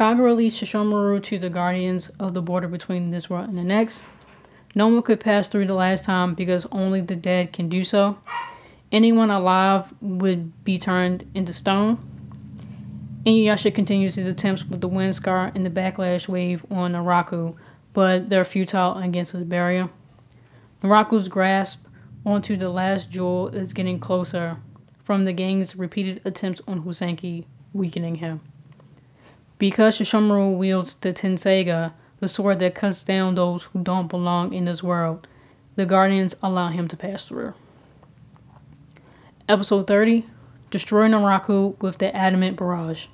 Kagura 0.00 0.34
leads 0.34 0.58
Sesshomaru 0.58 1.22
to 1.24 1.38
the 1.38 1.50
guardians 1.50 2.08
of 2.18 2.32
the 2.32 2.40
border 2.40 2.68
between 2.68 3.10
this 3.10 3.28
world 3.28 3.50
and 3.50 3.58
the 3.58 3.62
next. 3.62 4.02
No 4.74 4.88
one 4.88 5.02
could 5.02 5.20
pass 5.20 5.46
through 5.46 5.66
the 5.66 5.74
last 5.74 6.06
time 6.06 6.32
because 6.32 6.64
only 6.72 7.02
the 7.02 7.14
dead 7.14 7.52
can 7.52 7.68
do 7.68 7.84
so. 7.84 8.18
Anyone 8.90 9.30
alive 9.30 9.92
would 10.00 10.64
be 10.64 10.78
turned 10.78 11.30
into 11.34 11.52
stone. 11.52 11.98
Inuyasha 13.26 13.74
continues 13.74 14.14
his 14.14 14.26
attempts 14.26 14.64
with 14.64 14.80
the 14.80 14.88
wind 14.88 15.16
scar 15.16 15.52
and 15.54 15.66
the 15.66 15.70
backlash 15.70 16.28
wave 16.28 16.64
on 16.70 16.94
Naraku, 16.94 17.54
but 17.92 18.30
they're 18.30 18.42
futile 18.42 18.96
against 18.96 19.32
his 19.32 19.44
barrier. 19.44 19.90
Naraku's 20.82 21.28
grasp 21.28 21.84
onto 22.24 22.56
the 22.56 22.70
last 22.70 23.10
jewel 23.10 23.48
is 23.48 23.74
getting 23.74 23.98
closer 23.98 24.56
from 25.04 25.26
the 25.26 25.34
gang's 25.34 25.76
repeated 25.76 26.22
attempts 26.24 26.62
on 26.66 26.84
Hosenki, 26.84 27.44
weakening 27.74 28.14
him. 28.14 28.40
Because 29.60 29.98
Sesshomaru 29.98 30.56
wields 30.56 30.94
the 30.94 31.12
Tenseiga, 31.12 31.92
the 32.18 32.28
sword 32.28 32.60
that 32.60 32.74
cuts 32.74 33.04
down 33.04 33.34
those 33.34 33.64
who 33.64 33.82
don't 33.82 34.08
belong 34.08 34.54
in 34.54 34.64
this 34.64 34.82
world, 34.82 35.28
the 35.76 35.84
Guardians 35.84 36.34
allow 36.42 36.68
him 36.68 36.88
to 36.88 36.96
pass 36.96 37.26
through. 37.26 37.52
Episode 39.46 39.86
30 39.86 40.24
Destroy 40.70 41.08
Naraku 41.08 41.78
with 41.82 41.98
the 41.98 42.16
Adamant 42.16 42.56
Barrage. 42.56 43.08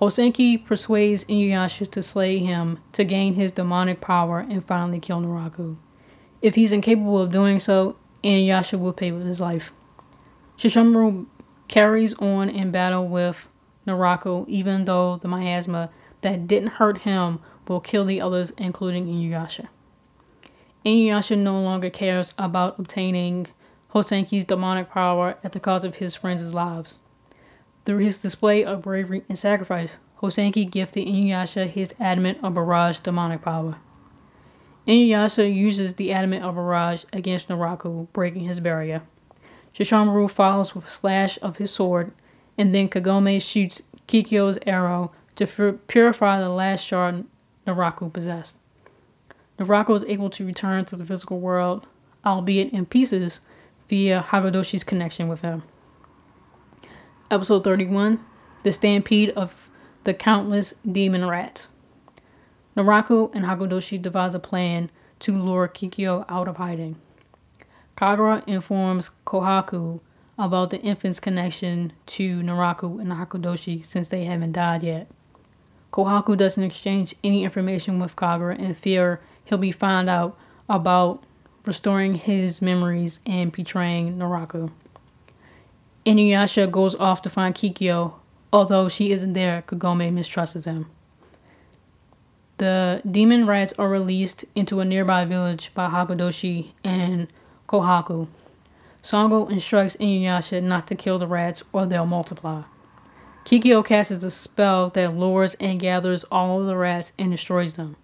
Hosenki 0.00 0.64
persuades 0.64 1.24
Inuyasha 1.24 1.90
to 1.90 2.04
slay 2.04 2.38
him 2.38 2.78
to 2.92 3.02
gain 3.02 3.34
his 3.34 3.50
demonic 3.50 4.00
power 4.00 4.38
and 4.38 4.64
finally 4.64 5.00
kill 5.00 5.20
Naraku. 5.20 5.76
If 6.40 6.54
he's 6.54 6.70
incapable 6.70 7.20
of 7.20 7.32
doing 7.32 7.58
so, 7.58 7.96
Inuyasha 8.22 8.78
will 8.78 8.92
pay 8.92 9.10
with 9.10 9.26
his 9.26 9.40
life. 9.40 9.72
Sesshomaru 10.56 11.26
carries 11.66 12.14
on 12.14 12.48
in 12.48 12.70
battle 12.70 13.08
with 13.08 13.48
Naraku, 13.86 14.46
even 14.48 14.84
though 14.84 15.16
the 15.16 15.28
miasma 15.28 15.90
that 16.20 16.46
didn't 16.46 16.70
hurt 16.70 17.02
him 17.02 17.40
will 17.68 17.80
kill 17.80 18.04
the 18.04 18.20
others, 18.20 18.50
including 18.58 19.06
Inuyasha. 19.06 19.68
Inuyasha 20.84 21.38
no 21.38 21.60
longer 21.60 21.90
cares 21.90 22.34
about 22.38 22.78
obtaining 22.78 23.48
Hosenki's 23.94 24.44
demonic 24.44 24.90
power 24.90 25.36
at 25.44 25.52
the 25.52 25.60
cost 25.60 25.84
of 25.84 25.96
his 25.96 26.14
friends' 26.14 26.54
lives. 26.54 26.98
Through 27.84 27.98
his 27.98 28.22
display 28.22 28.64
of 28.64 28.82
bravery 28.82 29.24
and 29.28 29.38
sacrifice, 29.38 29.96
Hosenki 30.20 30.70
gifted 30.70 31.06
Inuyasha 31.06 31.68
his 31.68 31.94
adamant 31.98 32.38
of 32.42 32.54
barrage 32.54 32.98
demonic 32.98 33.42
power. 33.42 33.76
Inuyasha 34.86 35.52
uses 35.52 35.94
the 35.94 36.12
adamant 36.12 36.44
of 36.44 36.54
barrage 36.54 37.04
against 37.12 37.48
Naraku, 37.48 38.08
breaking 38.12 38.44
his 38.44 38.60
barrier. 38.60 39.02
Sesshomaru 39.74 40.30
follows 40.30 40.74
with 40.74 40.86
a 40.86 40.90
slash 40.90 41.38
of 41.40 41.56
his 41.56 41.72
sword, 41.72 42.12
and 42.58 42.74
then 42.74 42.88
Kagome 42.88 43.40
shoots 43.40 43.82
Kikyo's 44.08 44.58
arrow 44.66 45.10
to 45.36 45.78
purify 45.86 46.40
the 46.40 46.48
last 46.48 46.84
shard 46.84 47.24
Naraku 47.66 48.12
possessed. 48.12 48.58
Naraku 49.58 49.96
is 49.96 50.04
able 50.04 50.30
to 50.30 50.44
return 50.44 50.84
to 50.86 50.96
the 50.96 51.04
physical 51.04 51.40
world, 51.40 51.86
albeit 52.24 52.72
in 52.72 52.86
pieces, 52.86 53.40
via 53.88 54.24
Hakudoshi's 54.28 54.84
connection 54.84 55.28
with 55.28 55.40
him. 55.42 55.62
Episode 57.30 57.64
31 57.64 58.20
The 58.62 58.72
Stampede 58.72 59.30
of 59.30 59.70
the 60.04 60.14
Countless 60.14 60.74
Demon 60.90 61.26
Rats. 61.26 61.68
Naraku 62.76 63.30
and 63.34 63.44
Hakudoshi 63.44 64.00
devise 64.00 64.34
a 64.34 64.38
plan 64.38 64.90
to 65.20 65.36
lure 65.36 65.68
Kikyo 65.68 66.24
out 66.28 66.48
of 66.48 66.56
hiding. 66.56 66.96
Kagura 67.96 68.42
informs 68.48 69.10
Kohaku 69.26 70.00
about 70.38 70.70
the 70.70 70.80
infant's 70.80 71.20
connection 71.20 71.92
to 72.06 72.40
Naraku 72.40 73.00
and 73.00 73.12
Hakudoshi 73.12 73.84
since 73.84 74.08
they 74.08 74.24
haven't 74.24 74.52
died 74.52 74.82
yet. 74.82 75.08
Kohaku 75.92 76.36
doesn't 76.36 76.62
exchange 76.62 77.14
any 77.22 77.44
information 77.44 77.98
with 77.98 78.16
Kagura 78.16 78.58
in 78.58 78.74
fear 78.74 79.20
he'll 79.44 79.58
be 79.58 79.72
found 79.72 80.08
out 80.08 80.36
about 80.68 81.22
restoring 81.66 82.14
his 82.14 82.62
memories 82.62 83.20
and 83.26 83.52
betraying 83.52 84.18
Naraku. 84.18 84.70
Inuyasha 86.06 86.70
goes 86.70 86.94
off 86.96 87.22
to 87.22 87.30
find 87.30 87.54
Kikyo, 87.54 88.14
although 88.52 88.88
she 88.88 89.12
isn't 89.12 89.34
there, 89.34 89.62
Kagome 89.66 90.12
mistrusts 90.12 90.64
him. 90.64 90.86
The 92.58 93.02
demon 93.08 93.46
rats 93.46 93.72
are 93.78 93.88
released 93.88 94.44
into 94.54 94.80
a 94.80 94.84
nearby 94.84 95.24
village 95.24 95.72
by 95.74 95.88
Hakudoshi 95.88 96.72
and 96.82 97.28
Kohaku. 97.68 98.28
Sango 99.02 99.50
instructs 99.50 99.96
Inuyasha 99.96 100.62
not 100.62 100.86
to 100.86 100.94
kill 100.94 101.18
the 101.18 101.26
rats 101.26 101.62
or 101.72 101.86
they'll 101.86 102.06
multiply. 102.06 102.62
Kikyo 103.44 103.84
casts 103.84 104.22
a 104.22 104.30
spell 104.30 104.90
that 104.90 105.16
lures 105.16 105.56
and 105.58 105.80
gathers 105.80 106.24
all 106.30 106.60
of 106.60 106.66
the 106.66 106.76
rats 106.76 107.12
and 107.18 107.32
destroys 107.32 107.74
them. 107.74 107.96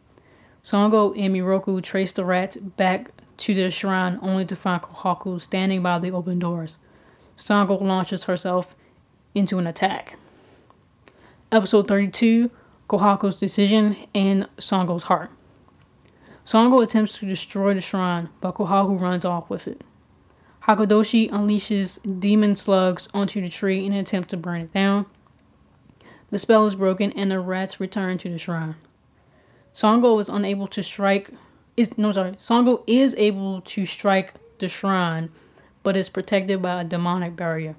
Sango 0.62 1.16
and 1.16 1.34
Miroku 1.34 1.80
trace 1.80 2.12
the 2.12 2.24
rats 2.24 2.56
back 2.56 3.12
to 3.36 3.54
their 3.54 3.70
shrine 3.70 4.18
only 4.20 4.44
to 4.46 4.56
find 4.56 4.82
Kohaku 4.82 5.40
standing 5.40 5.82
by 5.82 6.00
the 6.00 6.10
open 6.10 6.40
doors. 6.40 6.78
Sango 7.36 7.80
launches 7.80 8.24
herself 8.24 8.74
into 9.34 9.58
an 9.58 9.66
attack. 9.68 10.16
Episode 11.52 11.86
32 11.86 12.50
Kohaku's 12.88 13.36
Decision 13.36 13.96
and 14.14 14.48
Sango's 14.56 15.04
Heart. 15.04 15.30
Sango 16.44 16.82
attempts 16.82 17.18
to 17.18 17.26
destroy 17.26 17.74
the 17.74 17.80
shrine, 17.80 18.30
but 18.40 18.56
Kohaku 18.56 19.00
runs 19.00 19.24
off 19.24 19.48
with 19.48 19.68
it. 19.68 19.82
Hakudoshi 20.68 21.30
unleashes 21.30 21.98
demon 22.20 22.54
slugs 22.54 23.08
onto 23.14 23.40
the 23.40 23.48
tree 23.48 23.86
in 23.86 23.94
an 23.94 24.00
attempt 24.00 24.28
to 24.28 24.36
burn 24.36 24.60
it 24.60 24.74
down. 24.74 25.06
The 26.30 26.36
spell 26.36 26.66
is 26.66 26.74
broken 26.74 27.10
and 27.12 27.30
the 27.30 27.40
rats 27.40 27.80
return 27.80 28.18
to 28.18 28.28
the 28.28 28.36
shrine. 28.36 28.76
Songo 29.74 30.20
is 30.20 30.28
unable 30.28 30.66
to 30.66 30.82
strike 30.82 31.30
is 31.78 31.96
no 31.96 32.12
sorry, 32.12 32.32
Songo 32.32 32.82
is 32.86 33.14
able 33.14 33.62
to 33.62 33.86
strike 33.86 34.34
the 34.58 34.68
shrine, 34.68 35.30
but 35.82 35.96
is 35.96 36.10
protected 36.10 36.60
by 36.60 36.82
a 36.82 36.84
demonic 36.84 37.34
barrier. 37.34 37.76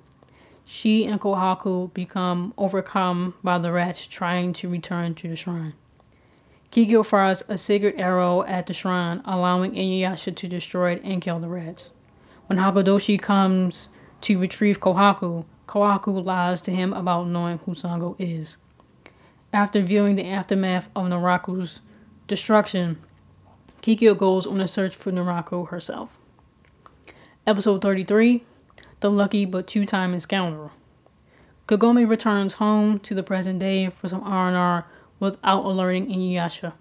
She 0.65 1.05
and 1.05 1.19
Kohaku 1.19 1.93
become 1.93 2.53
overcome 2.57 3.35
by 3.43 3.59
the 3.59 3.71
rats 3.71 4.07
trying 4.07 4.53
to 4.53 4.69
return 4.69 5.13
to 5.15 5.27
the 5.27 5.35
shrine. 5.35 5.73
Kikyo 6.71 7.05
fires 7.05 7.43
a 7.49 7.57
sacred 7.57 7.99
arrow 7.99 8.43
at 8.43 8.67
the 8.67 8.73
shrine, 8.73 9.21
allowing 9.25 9.73
Inuyasha 9.73 10.35
to 10.35 10.47
destroy 10.47 10.93
it 10.93 11.03
and 11.03 11.21
kill 11.21 11.39
the 11.39 11.49
rats. 11.49 11.91
When 12.49 12.57
Hakudoshi 12.57 13.21
comes 13.21 13.89
to 14.21 14.39
retrieve 14.39 14.79
Kohaku, 14.79 15.45
Kohaku 15.67 16.25
lies 16.25 16.63
to 16.63 16.71
him 16.71 16.93
about 16.93 17.27
knowing 17.27 17.59
who 17.59 17.73
Sango 17.73 18.15
is. 18.17 18.57
After 19.53 19.83
viewing 19.83 20.15
the 20.15 20.25
aftermath 20.25 20.89
of 20.95 21.05
Naraku's 21.05 21.81
destruction, 22.25 22.97
Kikyo 23.83 24.17
goes 24.17 24.47
on 24.47 24.59
a 24.61 24.67
search 24.67 24.95
for 24.95 25.11
Naraku 25.11 25.67
herself. 25.69 26.17
Episode 27.45 27.83
33 27.83 28.43
The 29.01 29.11
Lucky 29.11 29.45
but 29.45 29.67
Two-Timing 29.67 30.19
Scoundrel. 30.19 30.71
Kagome 31.67 32.09
returns 32.09 32.55
home 32.55 32.97
to 33.01 33.13
the 33.13 33.21
present 33.21 33.59
day 33.59 33.91
for 33.91 34.07
some 34.07 34.23
R&R 34.23 34.87
without 35.19 35.65
alerting 35.65 36.07
Inuyasha. 36.07 36.73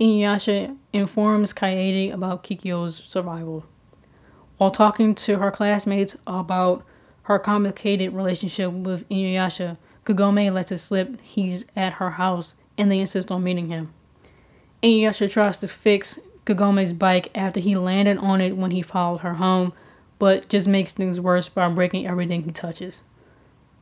Inuyasha 0.00 0.76
informs 0.92 1.52
Kaede 1.52 2.12
about 2.12 2.42
Kikyo's 2.42 2.96
survival. 2.96 3.66
While 4.60 4.70
talking 4.70 5.14
to 5.14 5.38
her 5.38 5.50
classmates 5.50 6.18
about 6.26 6.84
her 7.22 7.38
complicated 7.38 8.12
relationship 8.12 8.70
with 8.70 9.08
Inuyasha, 9.08 9.78
Kagome 10.04 10.52
lets 10.52 10.70
it 10.70 10.76
slip 10.76 11.18
he's 11.22 11.64
at 11.74 11.94
her 11.94 12.10
house 12.10 12.56
and 12.76 12.92
they 12.92 12.98
insist 12.98 13.30
on 13.30 13.42
meeting 13.42 13.68
him. 13.68 13.90
Inuyasha 14.82 15.30
tries 15.30 15.60
to 15.60 15.66
fix 15.66 16.20
Kagome's 16.44 16.92
bike 16.92 17.30
after 17.34 17.58
he 17.58 17.74
landed 17.74 18.18
on 18.18 18.42
it 18.42 18.54
when 18.54 18.70
he 18.70 18.82
followed 18.82 19.22
her 19.22 19.32
home, 19.32 19.72
but 20.18 20.50
just 20.50 20.68
makes 20.68 20.92
things 20.92 21.18
worse 21.18 21.48
by 21.48 21.66
breaking 21.70 22.06
everything 22.06 22.42
he 22.42 22.50
touches. 22.50 23.00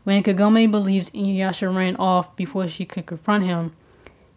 When 0.05 0.23
Kagome 0.23 0.71
believes 0.71 1.11
Inuyasha 1.11 1.75
ran 1.75 1.97
off 1.97 2.37
before 2.37 2.69
she 2.69 2.85
could 2.85 3.07
confront 3.07 3.43
him, 3.43 3.73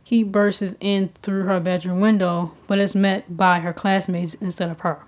he 0.03 0.23
bursts 0.23 0.75
in 0.79 1.09
through 1.09 1.43
her 1.43 1.59
bedroom 1.59 1.99
window, 1.99 2.55
but 2.65 2.79
is 2.79 2.95
met 2.95 3.37
by 3.37 3.59
her 3.59 3.73
classmates 3.73 4.33
instead 4.33 4.71
of 4.71 4.79
her. 4.79 5.03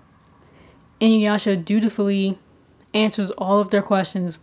Inuyasha 1.00 1.64
dutifully 1.64 2.38
answers 2.92 3.30
all 3.32 3.60
of 3.60 3.70
their 3.70 3.82
questions, 3.82 4.38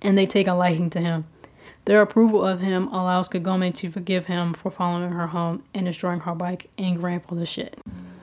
and 0.00 0.16
they 0.16 0.26
take 0.26 0.46
a 0.46 0.52
liking 0.52 0.90
to 0.90 1.00
him. 1.00 1.26
Their 1.84 2.00
approval 2.00 2.44
of 2.44 2.60
him 2.60 2.88
allows 2.88 3.28
Kagome 3.28 3.74
to 3.74 3.90
forgive 3.90 4.26
him 4.26 4.54
for 4.54 4.70
following 4.70 5.12
her 5.12 5.26
home 5.26 5.64
and 5.74 5.84
destroying 5.84 6.20
her 6.20 6.34
bike 6.34 6.70
and 6.78 6.96
grandfather's 6.96 7.48
shit. 7.48 7.78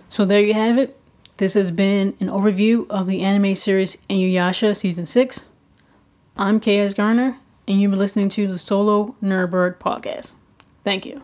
So 0.09 0.25
there 0.25 0.41
you 0.41 0.53
have 0.53 0.77
it. 0.77 0.97
This 1.37 1.53
has 1.53 1.71
been 1.71 2.15
an 2.19 2.27
overview 2.27 2.87
of 2.89 3.07
the 3.07 3.21
anime 3.21 3.55
series 3.55 3.97
Inuyasha 4.09 4.75
Season 4.75 5.05
6. 5.05 5.45
I'm 6.37 6.59
KS 6.59 6.93
Garner, 6.93 7.37
and 7.67 7.79
you've 7.79 7.91
been 7.91 7.99
listening 7.99 8.29
to 8.29 8.47
the 8.47 8.57
Solo 8.57 9.15
Nerdbird 9.21 9.77
podcast. 9.77 10.33
Thank 10.83 11.05
you. 11.05 11.21